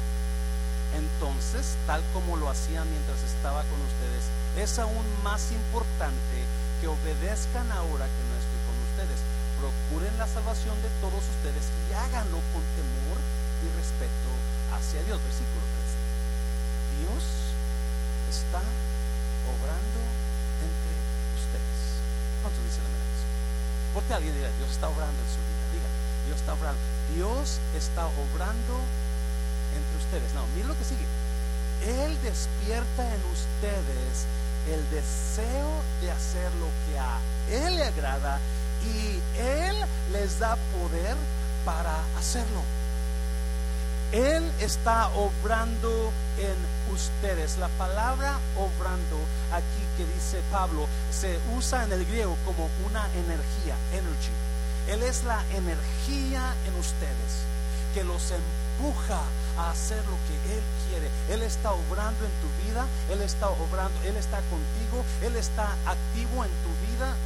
Entonces, 0.92 1.76
tal 1.86 2.02
como 2.12 2.36
lo 2.36 2.50
hacían 2.50 2.88
mientras 2.90 3.22
estaba 3.22 3.62
con 3.64 3.80
ustedes, 3.80 4.28
es 4.56 4.78
aún 4.78 5.06
más 5.24 5.52
importante 5.52 6.44
que 6.80 6.88
obedezcan 6.88 7.70
ahora 7.72 8.04
que 8.04 8.22
no 8.28 8.34
estoy 8.36 8.60
con 8.68 8.76
ustedes. 8.92 9.18
Procuren 9.56 10.12
la 10.18 10.28
salvación 10.28 10.76
de 10.82 10.90
todos 11.00 11.22
ustedes 11.38 11.64
y 11.88 11.94
háganlo 11.94 12.42
con 12.52 12.62
temor 12.76 13.18
y 13.62 13.66
respeto 13.78 14.30
hacia 14.74 15.00
Dios. 15.06 15.22
Versículo 15.22 15.64
3. 15.64 17.06
Dios 17.06 17.24
está 18.28 18.60
obrando 19.48 20.00
entre 20.60 20.92
ustedes. 21.38 21.80
¿Cuántos 22.42 22.64
dicen 22.64 22.84
amén? 22.84 23.01
Porque 23.94 24.14
alguien 24.14 24.34
dirá, 24.34 24.48
Dios 24.58 24.70
está 24.70 24.88
obrando 24.88 25.20
en 25.20 25.28
su 25.28 25.40
vida. 25.40 25.64
Diga, 25.72 25.88
Dios 26.26 26.40
está 26.40 26.52
obrando. 26.54 26.80
Dios 27.14 27.60
está 27.76 28.06
obrando 28.06 28.80
entre 29.76 29.96
ustedes. 29.98 30.32
No, 30.34 30.46
miren 30.54 30.68
lo 30.68 30.78
que 30.78 30.84
sigue. 30.84 31.06
Él 31.82 32.16
despierta 32.22 33.02
en 33.02 33.20
ustedes 33.32 34.26
el 34.70 34.80
deseo 34.90 35.82
de 36.00 36.10
hacer 36.12 36.50
lo 36.60 36.68
que 36.86 36.98
a 36.98 37.18
Él 37.50 37.76
le 37.76 37.84
agrada 37.84 38.38
y 38.84 39.20
Él 39.38 39.76
les 40.12 40.38
da 40.38 40.56
poder 40.78 41.16
para 41.64 41.98
hacerlo. 42.18 42.62
Él 44.12 44.44
está 44.60 45.08
obrando 45.08 46.12
en 46.36 46.92
ustedes. 46.92 47.56
La 47.56 47.68
palabra 47.68 48.38
obrando 48.56 49.16
aquí 49.50 49.82
que 49.96 50.04
dice 50.04 50.42
Pablo 50.52 50.86
se 51.10 51.38
usa 51.56 51.84
en 51.84 51.92
el 51.92 52.04
griego 52.04 52.36
como 52.44 52.68
una 52.86 53.06
energía, 53.14 53.74
energy. 53.92 54.32
Él 54.88 55.02
es 55.02 55.24
la 55.24 55.42
energía 55.52 56.54
en 56.66 56.74
ustedes 56.78 57.46
que 57.94 58.04
los 58.04 58.32
empuja 58.32 59.20
a 59.56 59.70
hacer 59.70 60.04
lo 60.04 60.18
que 60.28 60.56
Él 60.56 60.62
quiere. 60.88 61.08
Él 61.30 61.42
está 61.42 61.72
obrando 61.72 62.24
en 62.24 62.32
tu 62.42 62.68
vida, 62.68 62.86
Él 63.10 63.22
está 63.22 63.48
obrando, 63.48 63.98
Él 64.04 64.16
está 64.16 64.40
contigo, 64.50 65.04
Él 65.22 65.36
está 65.36 65.72
activo 65.86 66.44
en 66.44 66.50
tu 66.50 66.92
vida 66.92 67.16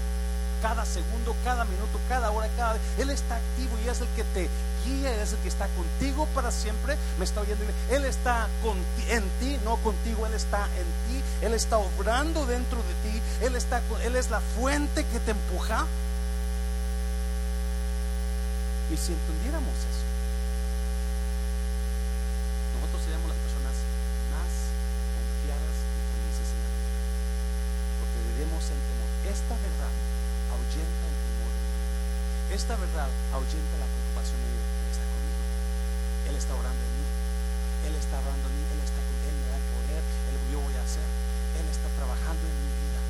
cada 0.66 0.85
segundo, 0.85 1.37
cada 1.44 1.64
minuto, 1.64 2.00
cada 2.09 2.33
hora, 2.33 2.48
cada 2.57 2.76
Él 2.98 3.11
está 3.11 3.37
activo 3.37 3.79
y 3.85 3.88
es 3.88 4.00
el 4.00 4.09
que 4.16 4.24
te 4.35 4.48
guía, 4.85 5.14
es 5.22 5.33
el 5.33 5.38
que 5.38 5.48
está 5.48 5.68
contigo 5.68 6.26
para 6.35 6.50
siempre. 6.50 6.96
Me 7.20 7.24
está 7.24 7.40
oyendo. 7.40 7.62
Él 7.88 8.05
está 8.05 8.49
con, 8.64 8.76
en 9.09 9.22
ti, 9.38 9.61
no 9.64 9.76
contigo. 9.76 10.26
Él 10.26 10.34
está 10.34 10.66
en 10.74 10.88
ti. 11.07 11.22
Él 11.40 11.55
está 11.55 11.78
obrando 11.78 12.47
dentro 12.47 12.78
de 12.82 12.95
ti. 13.09 13.22
Él 13.43 13.55
está, 13.55 13.80
Él 14.03 14.16
es 14.16 14.28
la 14.28 14.40
fuente 14.40 15.05
que 15.05 15.20
te 15.20 15.30
empuja. 15.30 15.86
Y 18.90 18.97
si 18.97 19.12
entendiéramos 19.12 19.70
eso, 19.70 20.05
nosotros 22.74 23.03
seríamos 23.03 23.28
las 23.30 23.38
personas 23.38 23.74
más 24.34 24.51
confiadas 25.14 25.76
y 25.78 25.99
felices 26.11 26.49
en 26.51 26.59
la 26.59 26.70
vida. 26.74 26.90
Porque 28.03 28.18
vivimos 28.34 28.62
en 28.66 28.78
temor. 28.82 29.11
Esta 29.26 29.55
ahuyenta 30.57 31.05
el 31.07 31.16
temor 31.26 31.53
en 31.53 31.66
mí. 31.66 32.45
Esta 32.57 32.72
verdad 32.80 33.12
ahuyenta 33.36 33.76
la 33.76 33.84
preocupación 33.84 34.40
en 34.40 34.48
mí. 34.48 34.64
Él 34.64 34.88
está 34.88 35.04
conmigo. 35.12 35.44
Él 36.24 36.34
está 36.40 36.52
orando 36.57 36.82
en 36.88 36.92
mí. 36.96 37.07
Él 37.84 37.94
está 38.00 38.16
orando 38.16 38.48
en 38.48 38.54
mí. 38.57 38.64
Él 38.72 38.80
está 38.80 38.96
con 38.96 39.16
Él 39.28 39.36
me 39.36 39.46
da 39.52 39.57
el 39.61 39.66
poder. 39.76 40.00
Él 40.00 40.36
yo 40.48 40.59
voy 40.64 40.72
a 40.72 40.80
hacer. 40.80 41.04
Él 41.61 41.68
está 41.68 41.88
trabajando 42.00 42.40
en 42.48 42.57
mi 42.57 42.72
vida. 42.80 43.00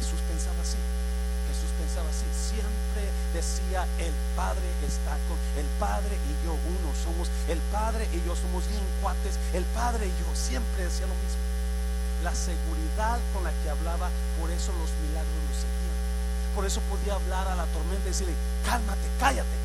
Jesús 0.00 0.16
pensaba 0.32 0.56
así. 0.64 0.80
Jesús 1.44 1.70
pensaba 1.78 2.08
así, 2.10 2.26
siempre 2.34 3.06
decía, 3.30 3.86
el 4.02 4.10
Padre 4.34 4.66
está 4.82 5.14
con, 5.30 5.38
el 5.54 5.68
Padre 5.78 6.18
y 6.26 6.34
yo 6.42 6.58
uno 6.58 6.90
somos, 7.06 7.30
el 7.46 7.62
Padre 7.70 8.10
y 8.10 8.18
yo 8.26 8.34
somos 8.34 8.66
bien 8.66 8.82
cuates, 9.00 9.38
el 9.54 9.62
Padre 9.70 10.10
y 10.10 10.14
yo 10.18 10.26
siempre 10.34 10.90
decía 10.90 11.06
lo 11.06 11.14
mismo. 11.14 11.38
La 12.26 12.34
seguridad 12.34 13.22
con 13.30 13.44
la 13.46 13.54
que 13.62 13.70
hablaba, 13.70 14.10
por 14.42 14.50
eso 14.50 14.74
los 14.74 14.90
milagros 15.06 15.38
lo 15.46 15.54
seguían. 15.54 15.85
Por 16.56 16.64
eso 16.64 16.80
podía 16.88 17.14
hablar 17.14 17.46
a 17.48 17.54
la 17.54 17.66
tormenta 17.66 18.08
y 18.08 18.16
decirle, 18.16 18.34
cálmate, 18.64 19.06
cállate. 19.20 19.56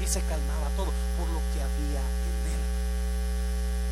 Y 0.00 0.06
se 0.06 0.22
calmaba 0.22 0.70
todo 0.76 0.94
por 1.18 1.26
lo 1.28 1.42
que 1.52 1.58
había 1.60 1.98
en 1.98 2.38
él. 2.54 2.62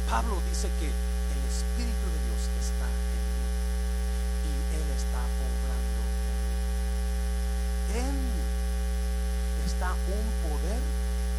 Pablo 0.09 0.41
dice 0.49 0.71
que 0.79 0.87
el 0.87 1.43
Espíritu 1.51 2.07
de 2.07 2.21
Dios 2.31 2.43
está 2.63 2.87
en 2.87 3.23
mí 3.27 3.43
y 4.47 4.79
Él 4.79 4.87
está 4.95 5.19
obrando 5.19 6.01
en 6.31 6.39
mí. 6.47 6.63
En 8.07 8.15
mí 8.15 8.47
está 9.67 9.91
un 9.91 10.27
poder 10.47 10.79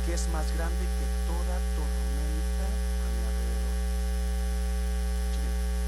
que 0.06 0.14
es 0.20 0.28
más 0.36 0.52
grande 0.52 0.84
que 0.84 1.08
toda 1.32 1.56
tormenta 1.80 2.68
a 2.68 3.08
mi 3.08 3.24
alrededor. 3.24 3.76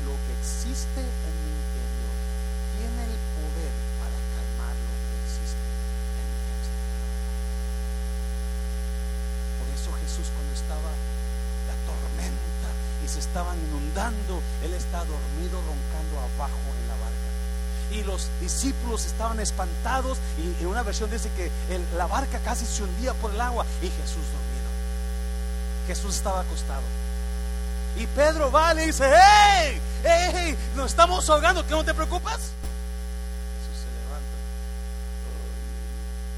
Lo 0.08 0.16
que 0.24 0.34
existe 0.40 1.04
en 1.04 1.36
mi 1.44 1.52
interior 1.52 2.16
tiene 2.80 3.04
el 3.12 3.18
poder 3.36 3.76
para 4.00 4.16
calmar 4.40 4.72
lo 4.72 4.96
que 5.04 5.16
existe 5.20 5.68
en 6.16 6.28
mi 6.32 6.48
exterior. 6.56 7.12
Por 9.60 9.68
eso 9.76 9.92
Jesús 10.00 10.32
cuando 10.32 10.56
la 10.76 11.76
tormenta 11.86 12.70
y 13.04 13.08
se 13.08 13.20
estaban 13.20 13.58
inundando, 13.58 14.42
Él 14.64 14.74
está 14.74 15.00
dormido 15.00 15.62
roncando 15.62 16.20
abajo 16.20 16.60
en 16.82 16.88
la 16.88 16.96
barca. 16.96 17.30
Y 17.92 18.04
los 18.04 18.30
discípulos 18.40 19.06
estaban 19.06 19.40
espantados 19.40 20.18
y 20.38 20.62
en 20.62 20.68
una 20.68 20.84
versión 20.84 21.10
dice 21.10 21.30
que 21.36 21.50
la 21.98 22.06
barca 22.06 22.40
casi 22.40 22.66
se 22.66 22.84
hundía 22.84 23.14
por 23.16 23.34
el 23.34 23.42
agua 23.42 23.66
y 23.82 23.88
Jesús 23.88 24.16
dormido. 24.16 24.70
Jesús 25.88 26.16
estaba 26.16 26.42
acostado. 26.42 26.84
Y 27.98 28.06
Pedro 28.08 28.52
va 28.52 28.74
y 28.74 28.76
le 28.76 28.86
dice, 28.88 29.12
¡Hey! 29.12 29.82
¡Hey! 30.04 30.58
Nos 30.76 30.92
estamos 30.92 31.28
ahogando, 31.30 31.66
¿que 31.66 31.72
no 31.72 31.84
te 31.84 31.94
preocupas? 31.94 32.38
Jesús 32.38 33.76
se 33.76 33.90
levanta. 34.06 34.38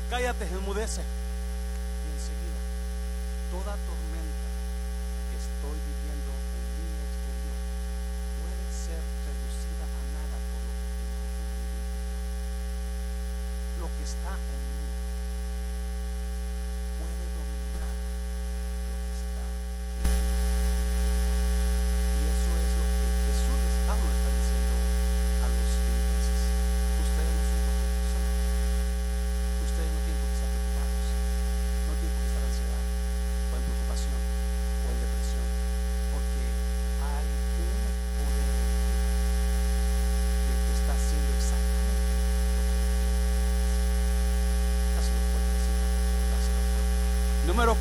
Cállate, 0.09 0.45
enmudece. 0.55 1.01
Y 3.61 3.63
enseguida, 3.63 3.75
toda 3.75 3.77
tormenta 3.85 4.30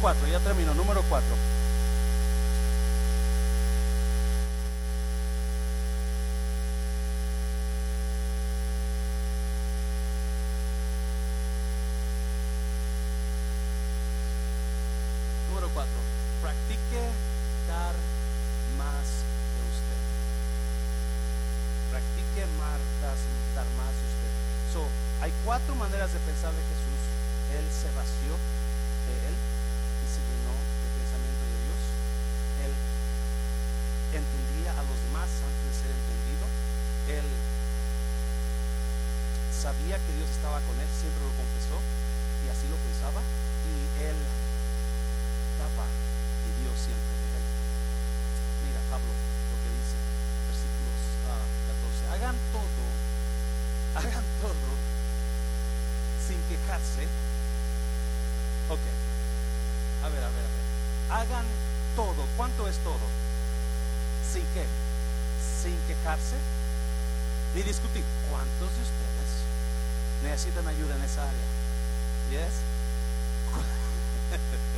4, 0.01 0.29
ya 0.29 0.39
terminó, 0.41 0.75
número 0.75 1.03
4. 1.09 1.50
Hagan 53.97 54.25
todo 54.41 54.71
sin 56.27 56.41
quejarse. 56.49 57.05
Ok. 58.69 58.81
A 60.05 60.09
ver, 60.09 60.25
a 60.25 60.29
ver, 60.29 60.45
a 60.45 60.49
ver. 60.49 60.61
Hagan 61.11 61.45
todo. 61.97 62.27
¿Cuánto 62.37 62.69
es 62.69 62.77
todo? 62.79 63.07
¿Sin 64.33 64.45
qué? 64.55 64.65
Sin 65.63 65.77
quejarse 65.89 66.37
ni 67.55 67.63
discutir. 67.63 68.05
¿Cuántos 68.31 68.71
de 68.77 68.83
ustedes 68.83 69.31
necesitan 70.23 70.69
ayuda 70.69 70.97
en 70.97 71.03
esa 71.03 71.23
área? 71.23 71.49
¿Yes? 72.31 72.53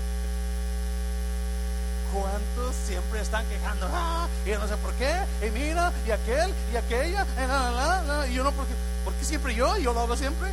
¿Cuántos 2.13 2.77
siempre 2.87 3.21
están 3.21 3.47
quejando? 3.47 3.89
Ah, 3.93 4.29
y 4.45 4.51
yo 4.51 4.59
no 4.59 4.69
sé 4.69 4.77
por 4.77 4.93
qué, 4.95 5.15
y 5.47 5.51
mira, 5.51 5.93
y 6.07 6.11
aquel, 6.11 6.53
y 6.73 6.77
aquella, 6.77 7.27
y, 7.37 7.41
la, 7.47 8.03
la, 8.03 8.27
y 8.29 8.35
yo 8.35 8.45
no, 8.45 8.53
porque, 8.53 8.75
¿por 9.23 9.29
qué 9.29 9.29
siempre 9.29 9.55
yo? 9.55 9.79
Yo 9.79 9.93
lo 9.93 10.01
hago 10.01 10.17
siempre. 10.17 10.51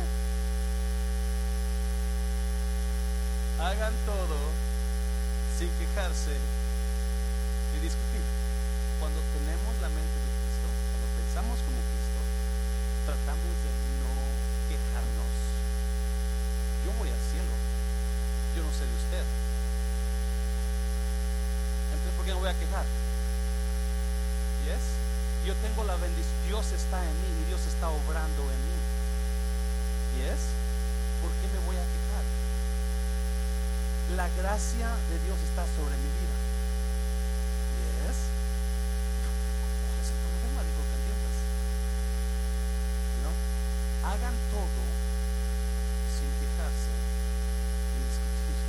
Hagan 3.58 3.92
todo 4.06 4.38
sin 5.58 5.68
quejarse 5.74 6.38
ni 7.74 7.80
discutir. 7.82 8.22
Cuando 9.00 9.18
tenemos 9.34 9.74
la 9.82 9.88
mente 9.90 10.14
de 10.22 10.30
Cristo, 10.38 10.68
cuando 10.70 11.06
pensamos 11.18 11.58
como 11.66 11.82
Cristo, 11.82 12.20
tratamos 13.10 13.54
de 13.58 13.70
no 14.06 14.14
quejarnos. 14.70 15.34
Yo 16.86 16.94
voy 16.94 17.10
al 17.10 17.22
cielo, 17.34 17.54
yo 18.54 18.62
no 18.62 18.70
sé 18.70 18.86
de 18.86 18.94
usted. 18.94 19.26
Entonces, 21.90 22.14
¿por 22.14 22.22
qué 22.24 22.32
me 22.34 22.38
voy 22.38 22.50
a 22.54 22.54
quejar? 22.54 22.86
¿Yes? 24.62 25.00
Yo 25.46 25.54
tengo 25.64 25.84
la 25.84 25.96
bendición, 25.96 26.36
Dios 26.46 26.70
está 26.72 27.00
en 27.00 27.16
mí 27.22 27.28
y 27.42 27.48
Dios 27.48 27.60
está 27.66 27.88
obrando 27.88 28.42
en 28.44 28.60
mí. 28.68 28.76
¿Yes? 30.20 30.52
¿Por 31.22 31.32
qué 31.40 31.48
me 31.48 31.64
voy 31.64 31.76
a 31.76 31.86
quejar? 31.88 32.24
La 34.20 34.28
gracia 34.36 34.92
de 35.08 35.16
Dios 35.24 35.40
está 35.48 35.64
sobre 35.64 35.96
mi 35.96 36.10
vida. 36.20 36.36
¿Yes? 38.04 38.28
¿Cuál 39.80 39.96
es 39.96 40.12
el 40.12 40.20
problema? 40.20 40.60
Dijo 40.60 40.84
entiendas. 40.92 41.40
¿No? 43.24 43.32
Hagan 44.04 44.36
todo 44.52 44.84
sin 46.12 46.28
quejarse 46.36 46.92
ni 47.96 48.04
discutir. 48.04 48.60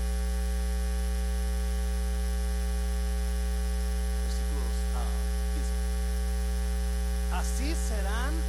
Versículo 4.23 4.71
2. 4.71 5.03
ah, 5.03 7.43
Así 7.43 7.75
serán 7.75 8.39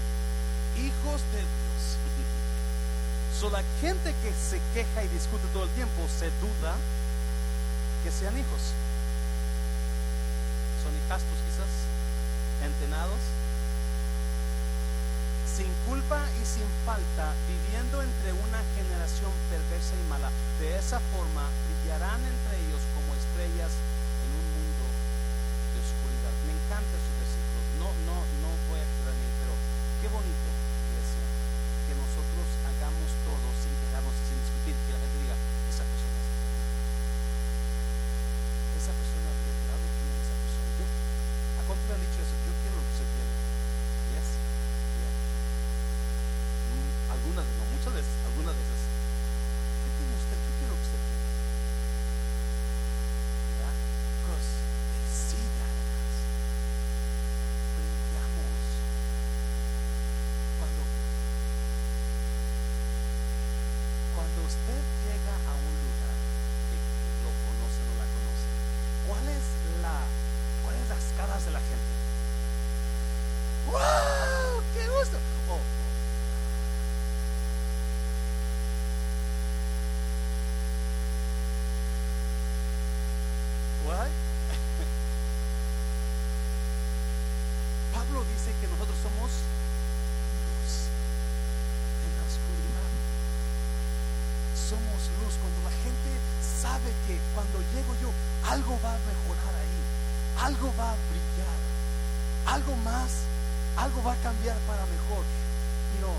hijos 0.78 1.18
de 1.34 1.42
Dios. 1.42 1.98
So, 3.42 3.50
la 3.50 3.66
gente 3.82 4.14
que 4.22 4.30
se 4.38 4.62
queja 4.70 5.02
y 5.02 5.08
discute 5.10 5.42
todo 5.50 5.66
el 5.66 5.74
tiempo 5.74 6.06
se 6.06 6.30
duda 6.38 6.78
que 8.06 8.14
sean 8.14 8.38
hijos. 8.38 8.70
Son 10.78 10.94
hijastros 10.94 11.42
quizás, 11.50 11.66
entenados, 12.62 13.18
sin 15.50 15.66
culpa 15.90 16.22
y 16.38 16.46
sin 16.46 16.70
falta, 16.86 17.34
viviendo 17.50 18.06
entre 18.06 18.30
una 18.30 18.62
generación 18.78 19.34
perversa 19.50 19.98
y 19.98 20.06
mala. 20.06 20.30
De 20.62 20.78
esa 20.78 21.02
forma 21.10 21.42
brillarán 21.66 22.22
entre 22.22 22.62
ellos 22.62 22.78
como 22.94 23.10
estrellas 23.10 23.74
en 23.74 24.30
un 24.38 24.46
mundo 24.54 24.86
de 24.86 25.82
oscuridad. 25.82 26.34
Me 26.46 26.54
encanta 26.54 26.94
esos 26.94 27.14
versículos. 27.18 27.66
No, 27.82 27.90
no, 28.06 28.22
no 28.38 28.54
voy 28.70 28.78
a 28.78 28.86
quedarme, 28.86 29.26
pero 29.42 29.54
qué 29.98 30.06
bonito, 30.14 30.46
iglesia, 30.94 31.26
que 31.90 31.94
nosotros 31.98 32.46
hagamos 32.70 33.10
todo 33.26 33.32
usted 64.52 64.82
llega 65.08 65.34
a 65.48 65.54
un 65.56 65.74
lugar 65.86 66.12
que 66.68 66.76
lo 67.24 67.32
conoce 67.46 67.78
o 67.80 67.88
no 67.88 67.94
la 67.96 68.06
conoce, 68.12 68.46
¿cuál 69.06 69.24
es 69.32 69.44
la, 69.80 69.96
cuáles 70.62 70.84
las 70.88 71.04
caras 71.16 71.44
de 71.46 71.52
la 71.52 71.60
gente? 71.60 71.92
¡Wow! 73.66 74.62
¡Qué 74.74 74.84
gusto! 74.88 75.16
Oh, 75.48 75.54
oh. 75.54 75.62
What? 83.88 84.10
Pablo 87.94 88.24
dice 88.24 88.52
que 88.60 88.66
nosotros 88.68 88.98
somos 89.02 89.30
luz 90.44 90.72
en 92.04 92.10
la 92.18 92.24
oscuridad. 92.26 92.90
Somos 94.72 95.00
luz 95.20 95.34
cuando 95.36 95.60
la 95.68 95.74
gente 95.84 96.08
sabe 96.72 96.88
que 97.06 97.20
cuando 97.34 97.58
llego 97.76 97.92
yo 98.00 98.08
algo 98.48 98.78
va 98.82 98.92
a 98.96 99.00
mejorar 99.04 99.52
ahí, 99.60 99.80
algo 100.40 100.72
va 100.80 100.88
a 100.92 100.96
brillar, 101.12 101.58
algo 102.48 102.72
más, 102.80 103.10
algo 103.76 104.02
va 104.02 104.12
a 104.14 104.20
cambiar 104.24 104.56
para 104.64 104.80
mejor. 104.88 105.20
No, 106.00 106.16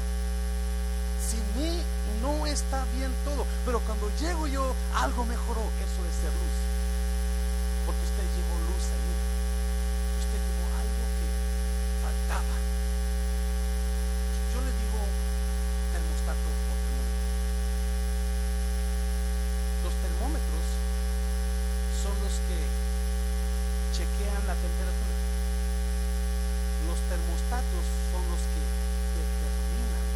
sin 1.26 1.42
mí 1.58 1.82
no 2.22 2.46
está 2.46 2.86
bien 2.94 3.10
todo, 3.26 3.46
pero 3.66 3.80
cuando 3.82 4.12
llego 4.22 4.46
yo 4.46 4.76
algo 4.94 5.26
mejoró, 5.26 5.66
eso 5.82 6.00
es 6.06 6.14
ser 6.22 6.30
luz. 6.38 6.58
Porque 7.90 8.04
usted 8.06 8.26
llevó 8.38 8.54
luz 8.70 8.86
ahí. 8.94 9.14
Usted 10.22 10.38
llevó 10.38 10.66
algo 10.78 11.04
que 11.18 11.28
faltaba. 12.06 12.56
Yo 14.54 14.60
le 14.62 14.72
digo 14.72 15.02
termostato 15.92 16.46
oportuno. 16.48 17.04
Los 19.84 19.92
termómetros 20.00 20.64
son 22.00 22.16
los 22.24 22.40
que 22.48 22.56
chequean 23.92 24.40
la 24.48 24.56
temperatura. 24.56 25.18
Los 26.88 27.00
termostatos 27.12 27.84
son 28.16 28.24
los 28.32 28.40
que 28.48 28.64
determinan 28.64 30.08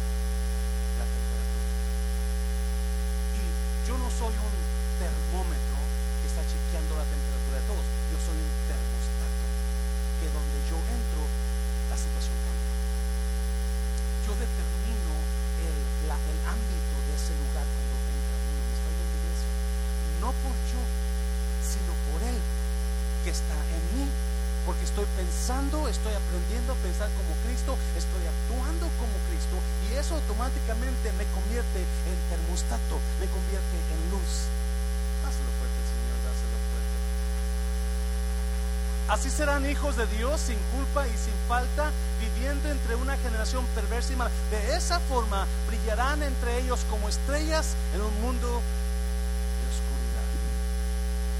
la 0.96 1.04
temperatura. 1.04 1.68
Y 3.36 3.44
yo 3.84 3.94
no 4.00 4.08
soy 4.16 4.32
un 4.32 4.54
termómetro 4.96 5.76
que 6.24 6.26
está 6.32 6.40
chequeando 6.48 6.96
la 6.96 7.04
temperatura 7.04 7.60
de 7.60 7.66
todos. 7.68 7.84
Yo 8.08 8.16
soy 8.24 8.40
un 8.40 8.54
termostato 8.64 9.44
que 10.24 10.26
donde 10.32 10.58
yo 10.72 10.76
entro, 10.88 11.22
la 11.92 11.96
situación 12.00 12.36
cambia. 12.48 12.72
Yo 14.26 14.32
determino 14.34 15.12
el, 15.62 15.76
la- 16.08 16.18
el 16.32 16.38
ámbito 16.48 16.94
de 17.06 17.12
ese 17.14 17.32
lugar 17.38 17.64
cuando 17.68 17.94
entra 18.08 18.34
uno. 18.48 18.60
¿Me 18.66 18.74
está 18.74 18.88
oyendo 18.90 19.14
iglesia? 19.22 19.50
No 20.20 20.28
por 20.42 20.54
yo, 20.74 20.82
sino 21.62 21.92
por 22.10 22.18
Él 22.26 22.36
que 23.24 23.30
está 23.30 23.54
en 23.72 23.82
mí. 23.94 24.04
Porque 24.66 24.84
estoy 24.84 25.06
pensando, 25.16 25.77
estoy 25.90 26.14
aprendiendo 26.14 26.72
a 26.72 26.80
pensar 26.84 27.08
como 27.16 27.32
Cristo, 27.44 27.76
estoy 27.96 28.24
actuando 28.28 28.86
como 29.00 29.16
Cristo 29.28 29.56
y 29.88 29.96
eso 29.96 30.14
automáticamente 30.14 31.12
me 31.16 31.24
convierte 31.32 31.80
en 31.80 32.18
termostato, 32.28 33.00
me 33.20 33.26
convierte 33.28 33.76
en 33.76 34.00
luz. 34.12 34.48
Dáselo 35.24 35.50
fuerte, 35.58 35.80
Señor, 35.88 36.18
dáselo 36.24 36.56
fuerte. 36.68 36.96
Así 39.08 39.30
serán 39.30 39.64
hijos 39.64 39.96
de 39.96 40.06
Dios 40.18 40.40
sin 40.40 40.58
culpa 40.76 41.08
y 41.08 41.16
sin 41.16 41.34
falta, 41.48 41.92
viviendo 42.20 42.68
entre 42.68 42.94
una 42.94 43.16
generación 43.16 43.64
perversa 43.74 44.12
y 44.12 44.16
mala. 44.16 44.30
De 44.50 44.76
esa 44.76 45.00
forma 45.00 45.46
brillarán 45.66 46.22
entre 46.22 46.58
ellos 46.60 46.84
como 46.90 47.08
estrellas 47.08 47.74
en 47.94 48.02
un 48.02 48.20
mundo 48.20 48.46
de 48.46 49.64
oscuridad. 49.72 50.28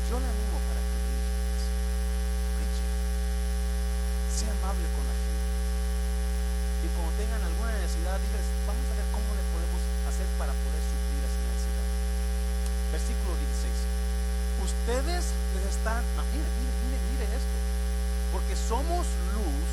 Yo 0.09 0.19
le 0.19 0.25
animo 0.25 0.57
para 0.65 0.81
que 0.81 0.97
brille. 1.05 1.29
Brille. 2.57 2.89
Sea 4.33 4.55
amable 4.69 4.85
con 4.93 5.05
la 5.09 5.17
gente. 5.17 5.49
Y 6.85 6.87
cuando 6.93 7.17
tengan 7.17 7.41
alguna 7.41 7.73
necesidad, 7.73 8.21
diles, 8.21 8.45
vamos 8.69 8.85
a 8.93 8.95
ver 9.01 9.09
cómo 9.17 9.33
le 9.33 9.41
podemos 9.49 9.81
hacer 10.05 10.29
para 10.37 10.53
poder 10.61 10.83
suplir 10.85 11.25
esa 11.25 11.41
necesidad. 11.41 11.89
Versículo 12.93 13.33
16. 13.33 14.69
Ustedes 14.69 15.25
les 15.57 15.65
están, 15.73 16.05
mire, 16.37 16.45
mire, 16.53 16.73
mire, 16.85 16.99
mire 17.17 17.27
esto. 17.33 17.57
Porque 18.29 18.53
somos 18.61 19.09
luz, 19.33 19.69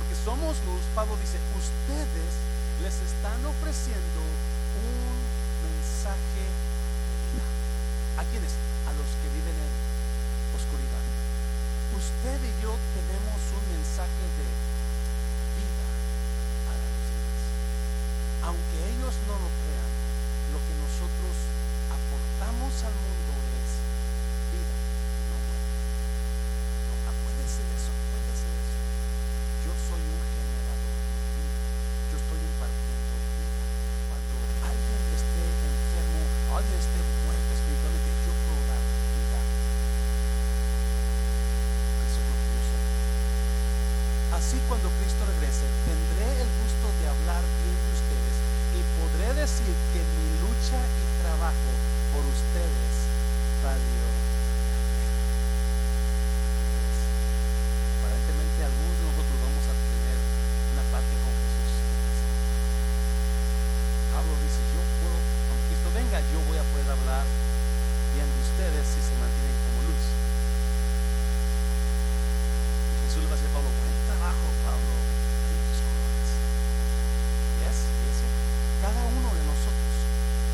porque 0.00 0.16
somos 0.16 0.56
luz, 0.64 0.80
Pablo 0.96 1.20
dice, 1.20 1.36
ustedes 1.60 2.32
les 2.80 2.96
están 3.04 3.44
ofreciendo 3.44 4.24
un 4.24 5.20
mensaje 5.68 6.40
de 6.48 7.12
vida. 7.28 7.44
¿A 8.16 8.24
quiénes? 8.32 8.56
A 8.88 8.90
los 8.96 9.08
que 9.20 9.28
viven 9.36 9.52
en 9.52 9.72
oscuridad. 10.56 11.04
Usted 11.92 12.40
y 12.40 12.52
yo 12.64 12.72
tenemos 12.96 13.38
un 13.52 13.64
mensaje 13.94 14.26
de 14.26 14.50
vida 15.54 15.86
para 16.66 16.82
los 16.82 17.06
demás. 17.14 17.42
Aunque 18.42 18.90
ellos 18.90 19.14
no 19.30 19.38
lo 19.38 19.46
crean, 19.62 19.92
lo 20.50 20.58
que 20.58 20.74
nosotros 20.82 21.34
aportamos 21.94 22.74
al 22.90 22.90
mundo 22.90 23.32
es 23.54 23.70
vida, 24.50 24.74
no 25.30 25.38
muerte. 25.46 25.78
No, 26.90 26.94
acuérdense 27.06 27.62
de 27.62 27.70
eso, 27.70 27.94
acuérdense 27.94 28.46
de 28.50 28.58
eso. 28.66 28.78
Yo 29.62 29.72
soy 29.78 30.02
un 30.02 30.22
generador 30.26 30.98
de 30.98 31.18
vida. 31.38 31.62
Yo 32.10 32.16
estoy 32.18 32.40
impartiendo 32.50 33.14
vida. 33.14 33.62
Cuando 34.10 34.34
alguien 34.74 35.02
esté 35.14 35.38
enfermo, 35.70 36.22
alguien 36.50 36.82
esté 36.82 36.98
muerto 36.98 37.50
espiritualmente, 37.54 38.10
yo 38.26 38.32
puedo 38.42 38.58
dar 38.74 38.82
vida. 38.82 39.38
Eso 42.10 42.18
es 42.18 42.26
lo 42.26 42.34
que 42.42 42.48
yo 42.58 42.62
soy. 42.74 43.04
Cuando 44.68 44.88
Cristo 45.02 45.22
regrese, 45.28 45.66
tendré 45.84 46.24
el 46.40 46.48
gusto 46.64 46.86
de 46.98 47.04
hablar 47.06 47.42
bien 47.62 47.78
de 47.78 47.90
ustedes 47.94 48.36
y 48.74 48.80
podré 48.96 49.28
decir 49.36 49.74
que 49.92 50.00
mi 50.02 50.28
lucha 50.40 50.80
y 50.80 51.04
trabajo 51.20 51.70
por 52.10 52.24
ustedes 52.24 52.92
valió. 53.60 54.04
Aparentemente 58.02 58.58
algunos 58.64 58.96
de 58.98 59.04
nosotros 59.04 59.38
vamos 59.46 59.64
a 59.68 59.74
tener 59.78 60.18
una 60.74 60.84
parte 60.90 61.14
con 61.22 61.34
Jesús. 61.44 61.72
Pablo 64.16 64.32
dice, 64.42 64.64
yo 64.74 64.80
puedo, 65.02 65.18
cuando 65.20 65.62
Cristo 65.70 65.88
venga, 65.92 66.18
yo 66.32 66.40
voy 66.48 66.58
a 66.58 66.66
poder 66.72 66.88
hablar 66.88 67.26
bien 68.16 68.26
de 68.26 68.40
ustedes 68.42 68.82
si 68.90 68.98
se 69.02 69.14
mantienen 69.20 69.58
como 69.70 69.92
luz. 69.92 70.04
Y 72.90 73.06
Jesús 73.06 73.22
le 73.22 73.28
va 73.28 73.34
a 73.34 73.38
decir 73.38 73.52
a 73.52 73.54
Pablo, 73.54 73.70
buen 73.70 73.94
trabajo, 74.08 74.46
Pablo, 74.64 74.94
en 74.94 75.58
tus 75.68 75.80
colores. 75.84 76.30
Yes, 77.60 77.78
iglesia. 77.84 78.30
Cada 78.80 79.02
uno 79.06 79.28
de 79.34 79.42
nosotros, 79.44 79.92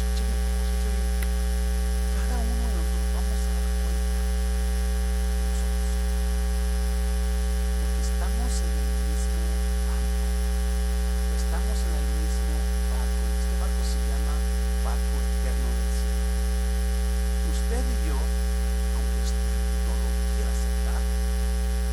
escuche 0.00 0.24
bien, 0.24 0.44
escuche 0.60 0.90
bien. 0.90 1.08
Cada 2.16 2.36
uno 2.42 2.64
de 2.64 2.74
nosotros 2.80 3.08
vamos 3.12 3.38
a 3.38 3.50
dar 3.54 3.66
cuenta 3.84 4.18
de 4.18 5.40
nosotros. 5.46 5.88
Porque 7.80 8.00
estamos 8.02 8.50
en 8.66 8.72
el 8.82 8.90
mismo 9.08 9.44
barco. 9.86 10.24
Estamos 11.38 11.78
en 11.86 11.94
el 12.00 12.08
mismo 12.18 12.54
barco. 12.92 13.20
Este 13.30 13.54
barco 13.60 13.82
se 13.84 14.00
llama 14.10 14.34
barco 14.84 15.14
eterno 15.22 15.68
del 15.70 15.90
cielo. 15.96 16.26
Usted 17.50 17.82
y 17.82 17.98
yo, 18.10 18.18
aunque 18.18 19.18
usted 19.22 19.58
no 19.86 19.92
lo 19.96 20.08
quiera 20.34 20.50
aceptar, 20.50 21.02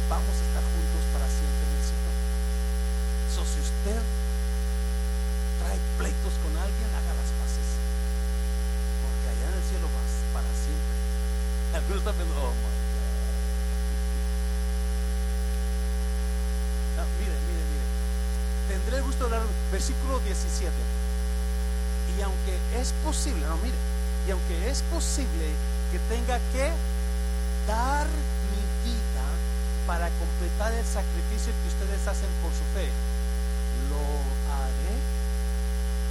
vamos 0.08 0.36
a 0.38 0.44
estar 0.48 0.64
juntos 0.64 1.04
para 1.12 1.28
siempre 1.28 1.66
en 1.68 1.74
el 1.76 1.84
cielo. 1.84 2.12
So, 3.34 3.42
si 3.44 3.60
usted 3.60 4.00
trae 5.60 5.80
pleitos 5.98 6.34
con 6.46 6.54
alguien, 6.56 6.88
haga 6.96 7.12
las 7.18 7.32
paces. 7.42 7.70
Porque 9.04 9.26
allá 9.28 9.52
en 9.52 9.58
el 9.58 9.66
cielo 9.68 9.90
vas 9.92 10.14
para 10.32 10.48
siempre. 10.54 10.96
Algunos 11.76 12.00
están 12.06 12.16
pensando, 12.16 12.40
oh 12.40 12.56
my 12.56 12.72
God. 12.72 13.18
No, 16.96 17.04
mire, 17.20 17.36
mire, 17.50 17.64
mire. 17.68 17.88
Tendré 18.70 18.98
el 19.02 19.04
gusto 19.04 19.26
de 19.26 19.32
dar 19.38 19.44
versículo 19.78 20.18
17. 20.26 20.74
Y 22.18 22.22
aunque 22.24 22.58
es 22.82 22.94
posible, 23.06 23.46
no, 23.46 23.58
mire, 23.58 23.78
y 24.26 24.32
aunque 24.32 24.72
es 24.72 24.82
posible 24.90 25.54
que 25.94 26.00
tenga 26.10 26.42
que 26.50 26.74
dar 27.70 28.08
mi 28.10 28.64
vida 28.90 29.26
para 29.86 30.10
completar 30.18 30.74
el 30.74 30.84
sacrificio 30.84 31.54
que 31.54 31.68
ustedes 31.70 32.02
hacen 32.10 32.32
por 32.42 32.50
su 32.58 32.66
fe, 32.74 32.90
lo 33.94 34.02
haré 34.50 34.98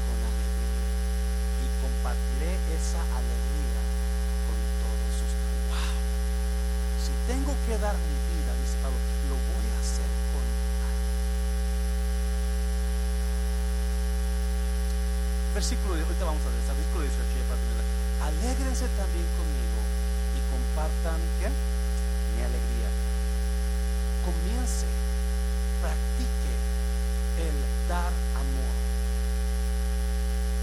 con 0.07 0.19
alegría 0.31 0.87
y 1.59 1.67
compartiré 1.83 2.55
esa 2.71 3.03
alegría 3.19 3.83
con 4.47 4.59
todos 4.79 5.15
ustedes. 5.27 5.63
Wow. 5.75 5.99
Si 7.03 7.11
tengo 7.27 7.51
que 7.67 7.75
dar 7.83 7.99
mi 7.99 8.17
vida, 8.31 8.55
dice 8.63 8.79
Pablo, 8.79 9.03
lo 9.27 9.35
voy 9.35 9.67
a 9.75 9.79
hacer 9.83 10.07
con 10.31 10.47
alegría. 10.47 11.27
Versículo, 15.57 15.97
ahorita 15.97 16.25
vamos 16.29 16.45
a 16.45 16.53
ver, 16.53 16.61
versículo 16.69 17.01
18 17.01 17.17
para. 17.49 17.57
Alégrense 18.29 18.85
también 18.93 19.25
conmigo 19.41 19.81
y 20.37 20.41
compartan 20.53 21.17
¿qué? 21.41 21.49
mi 21.49 22.41
alegría. 22.45 22.93
Comience, 24.21 24.85
practique 25.81 26.53
el 27.41 27.57
dar 27.89 28.13
amor 28.37 28.75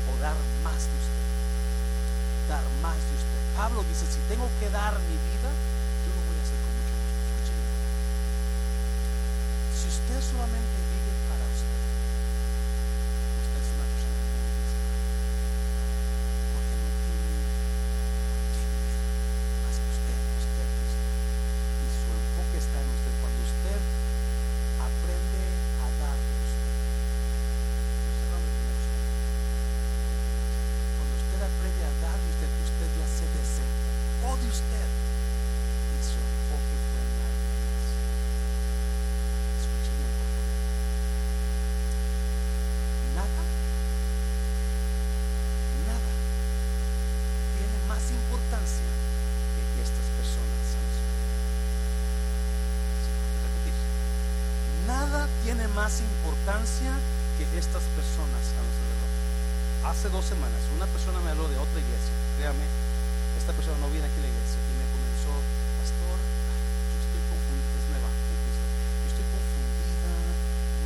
o 0.06 0.22
dar 0.22 0.38
más 0.62 0.78
de 0.78 0.94
usted. 0.94 1.26
Dar 2.54 2.66
más 2.86 2.94
de 3.02 3.14
usted. 3.18 3.42
Pablo 3.58 3.82
dice, 3.90 4.06
si 4.06 4.22
tengo 4.30 4.46
que 4.62 4.70
dar 4.70 4.94
mi 5.10 5.18
vida, 5.18 5.50
más 55.76 56.02
importancia 56.02 56.94
que 57.38 57.44
estas 57.58 57.82
personas 57.98 58.46
a 58.54 58.62
nuestro 58.62 58.94
Hace 59.90 60.08
dos 60.14 60.24
semanas 60.24 60.62
una 60.78 60.86
persona 60.88 61.20
me 61.26 61.34
habló 61.34 61.50
de 61.50 61.58
otra 61.58 61.76
iglesia, 61.76 62.14
créame, 62.38 62.64
esta 63.36 63.52
persona 63.52 63.76
no 63.84 63.90
viene 63.92 64.08
aquí 64.08 64.16
a 64.22 64.24
la 64.24 64.32
iglesia 64.32 64.60
y 64.64 64.74
me 64.80 64.88
comenzó, 64.96 65.34
pastor, 65.82 66.18
yo 66.24 66.98
estoy 67.04 67.22
confundida, 67.28 67.74
es 67.74 67.88
nueva, 67.92 68.08
yo 68.08 69.06
estoy 69.12 69.28
confundida, 69.28 70.14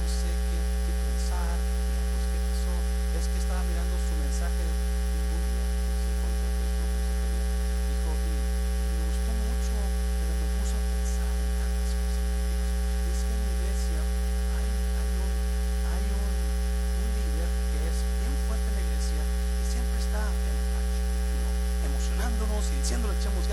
no 0.01 0.05
sé 0.09 0.29
qué, 0.33 0.57
qué 0.57 0.93
pensar, 0.97 1.57
pues 1.61 2.23
qué 2.31 2.39
pasó, 2.41 2.73
es 3.21 3.25
que 3.29 3.37
estaba 3.37 3.61
mirando 3.69 3.93
su 4.01 4.13
mensaje 4.17 4.65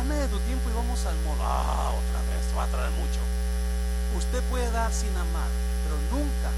tu 0.00 0.40
tiempo 0.48 0.70
y 0.70 0.72
vamos 0.72 1.04
al 1.04 1.16
modo. 1.20 1.44
Ah, 1.44 1.92
otra 1.92 2.20
vez, 2.32 2.40
va 2.56 2.64
a 2.64 2.66
traer 2.68 2.90
mucho. 2.92 3.20
Usted 4.16 4.42
puede 4.48 4.70
dar 4.70 4.90
sin 4.92 5.14
amar, 5.16 5.48
pero 5.84 5.96
nunca 6.08 6.50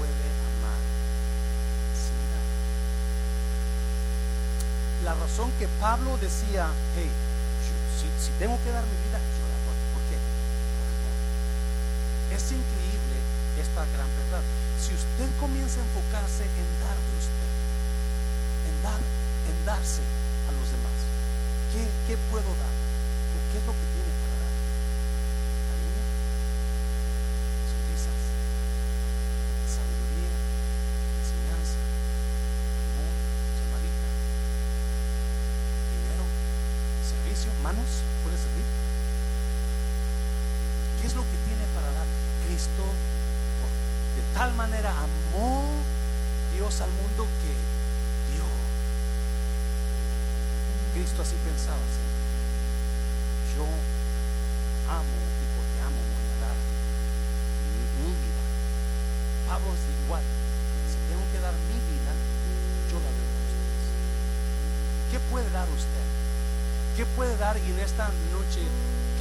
puede 0.00 0.24
amar 0.56 0.80
sin 1.92 2.16
dar. 2.32 2.48
La 5.04 5.12
razón 5.20 5.52
que 5.58 5.68
Pablo 5.78 6.16
decía, 6.16 6.72
hey, 6.96 7.10
si, 8.00 8.30
tengo 8.38 8.58
que 8.64 8.72
dar 8.72 8.84
mi 8.84 8.96
vida, 9.04 9.20
yo 9.20 9.44
la 9.44 9.58
doy. 9.68 9.76
¿Por 9.92 10.02
qué? 10.08 10.16
Es 12.32 12.48
increíble 12.48 13.16
esta 13.60 13.84
gran 13.92 14.08
verdad. 14.24 14.40
Si 14.80 14.94
usted 14.94 15.28
comienza 15.38 15.80
a 15.80 15.84
enfocarse 15.84 16.44
en 16.48 16.68
dar 16.80 16.96
de 16.96 17.12
usted, 17.20 17.50
en 18.72 18.82
dar, 18.82 19.00
en 19.52 19.64
darse 19.66 20.00
¿Qué, 21.78 21.86
¿Qué, 22.10 22.18
puedo 22.34 22.50
dar? 22.58 22.74
¿Qué 23.54 23.58
es 23.62 23.62
lo 23.62 23.70
que 23.70 23.86
tiene 23.94 24.10
para 24.18 24.34
dar? 24.34 24.54
Cariño, 25.70 26.02
sonrisas, 27.70 28.18
sabiduría, 29.62 30.34
enseñanza, 31.22 31.78
amor, 32.82 33.14
llamadita, 33.62 34.10
dinero, 35.94 36.26
servicio, 37.06 37.54
manos, 37.62 38.02
puede 38.26 38.42
servir. 38.42 38.66
¿Qué 40.98 41.06
es 41.06 41.14
lo 41.14 41.22
que 41.22 41.38
tiene 41.46 41.62
para 41.78 41.94
dar? 41.94 42.10
Cristo 42.42 42.90
de 44.18 44.22
tal 44.34 44.50
manera 44.58 44.90
amó 44.90 45.62
Dios 46.58 46.80
al 46.80 46.90
mundo 46.90 47.22
que 47.38 47.77
Cristo 50.98 51.22
así 51.22 51.38
pensaba. 51.46 51.78
Yo 53.54 53.62
amo 54.90 55.14
y 55.14 55.44
porque 55.54 55.78
amo 55.86 55.94
voy 55.94 56.26
a 56.26 56.36
dar 56.42 56.58
mi, 58.02 58.10
vida. 58.18 58.42
Pablo 59.46 59.70
es 59.78 59.84
igual. 60.02 60.26
Si 60.90 60.98
tengo 61.06 61.22
que 61.30 61.38
dar 61.38 61.54
mi 61.54 61.78
vida, 61.86 62.10
yo 62.90 62.98
la 62.98 63.14
doy 63.14 63.30
a 63.30 63.38
ustedes. 63.46 63.84
¿Qué 65.14 65.18
puede 65.30 65.48
dar 65.54 65.70
usted? 65.70 66.06
¿Qué 66.98 67.06
puede 67.14 67.36
dar 67.36 67.54
y 67.62 67.70
en 67.70 67.78
esta 67.78 68.10
noche, 68.34 68.66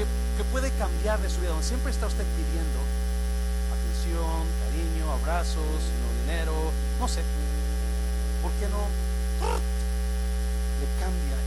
qué, 0.02 0.10
qué 0.34 0.44
puede 0.50 0.74
cambiar 0.82 1.22
de 1.22 1.30
su 1.30 1.38
vida? 1.42 1.54
Donde 1.54 1.68
siempre 1.68 1.94
está 1.94 2.08
usted 2.10 2.26
pidiendo 2.26 2.82
atención, 3.70 4.50
cariño, 4.66 5.14
abrazos, 5.14 5.78
no 5.94 6.08
dinero, 6.26 6.74
no 6.98 7.08
sé. 7.08 7.22
¿Por 8.42 8.50
qué 8.58 8.66
no 8.66 8.82
le 10.82 10.86
cambia 10.98 11.47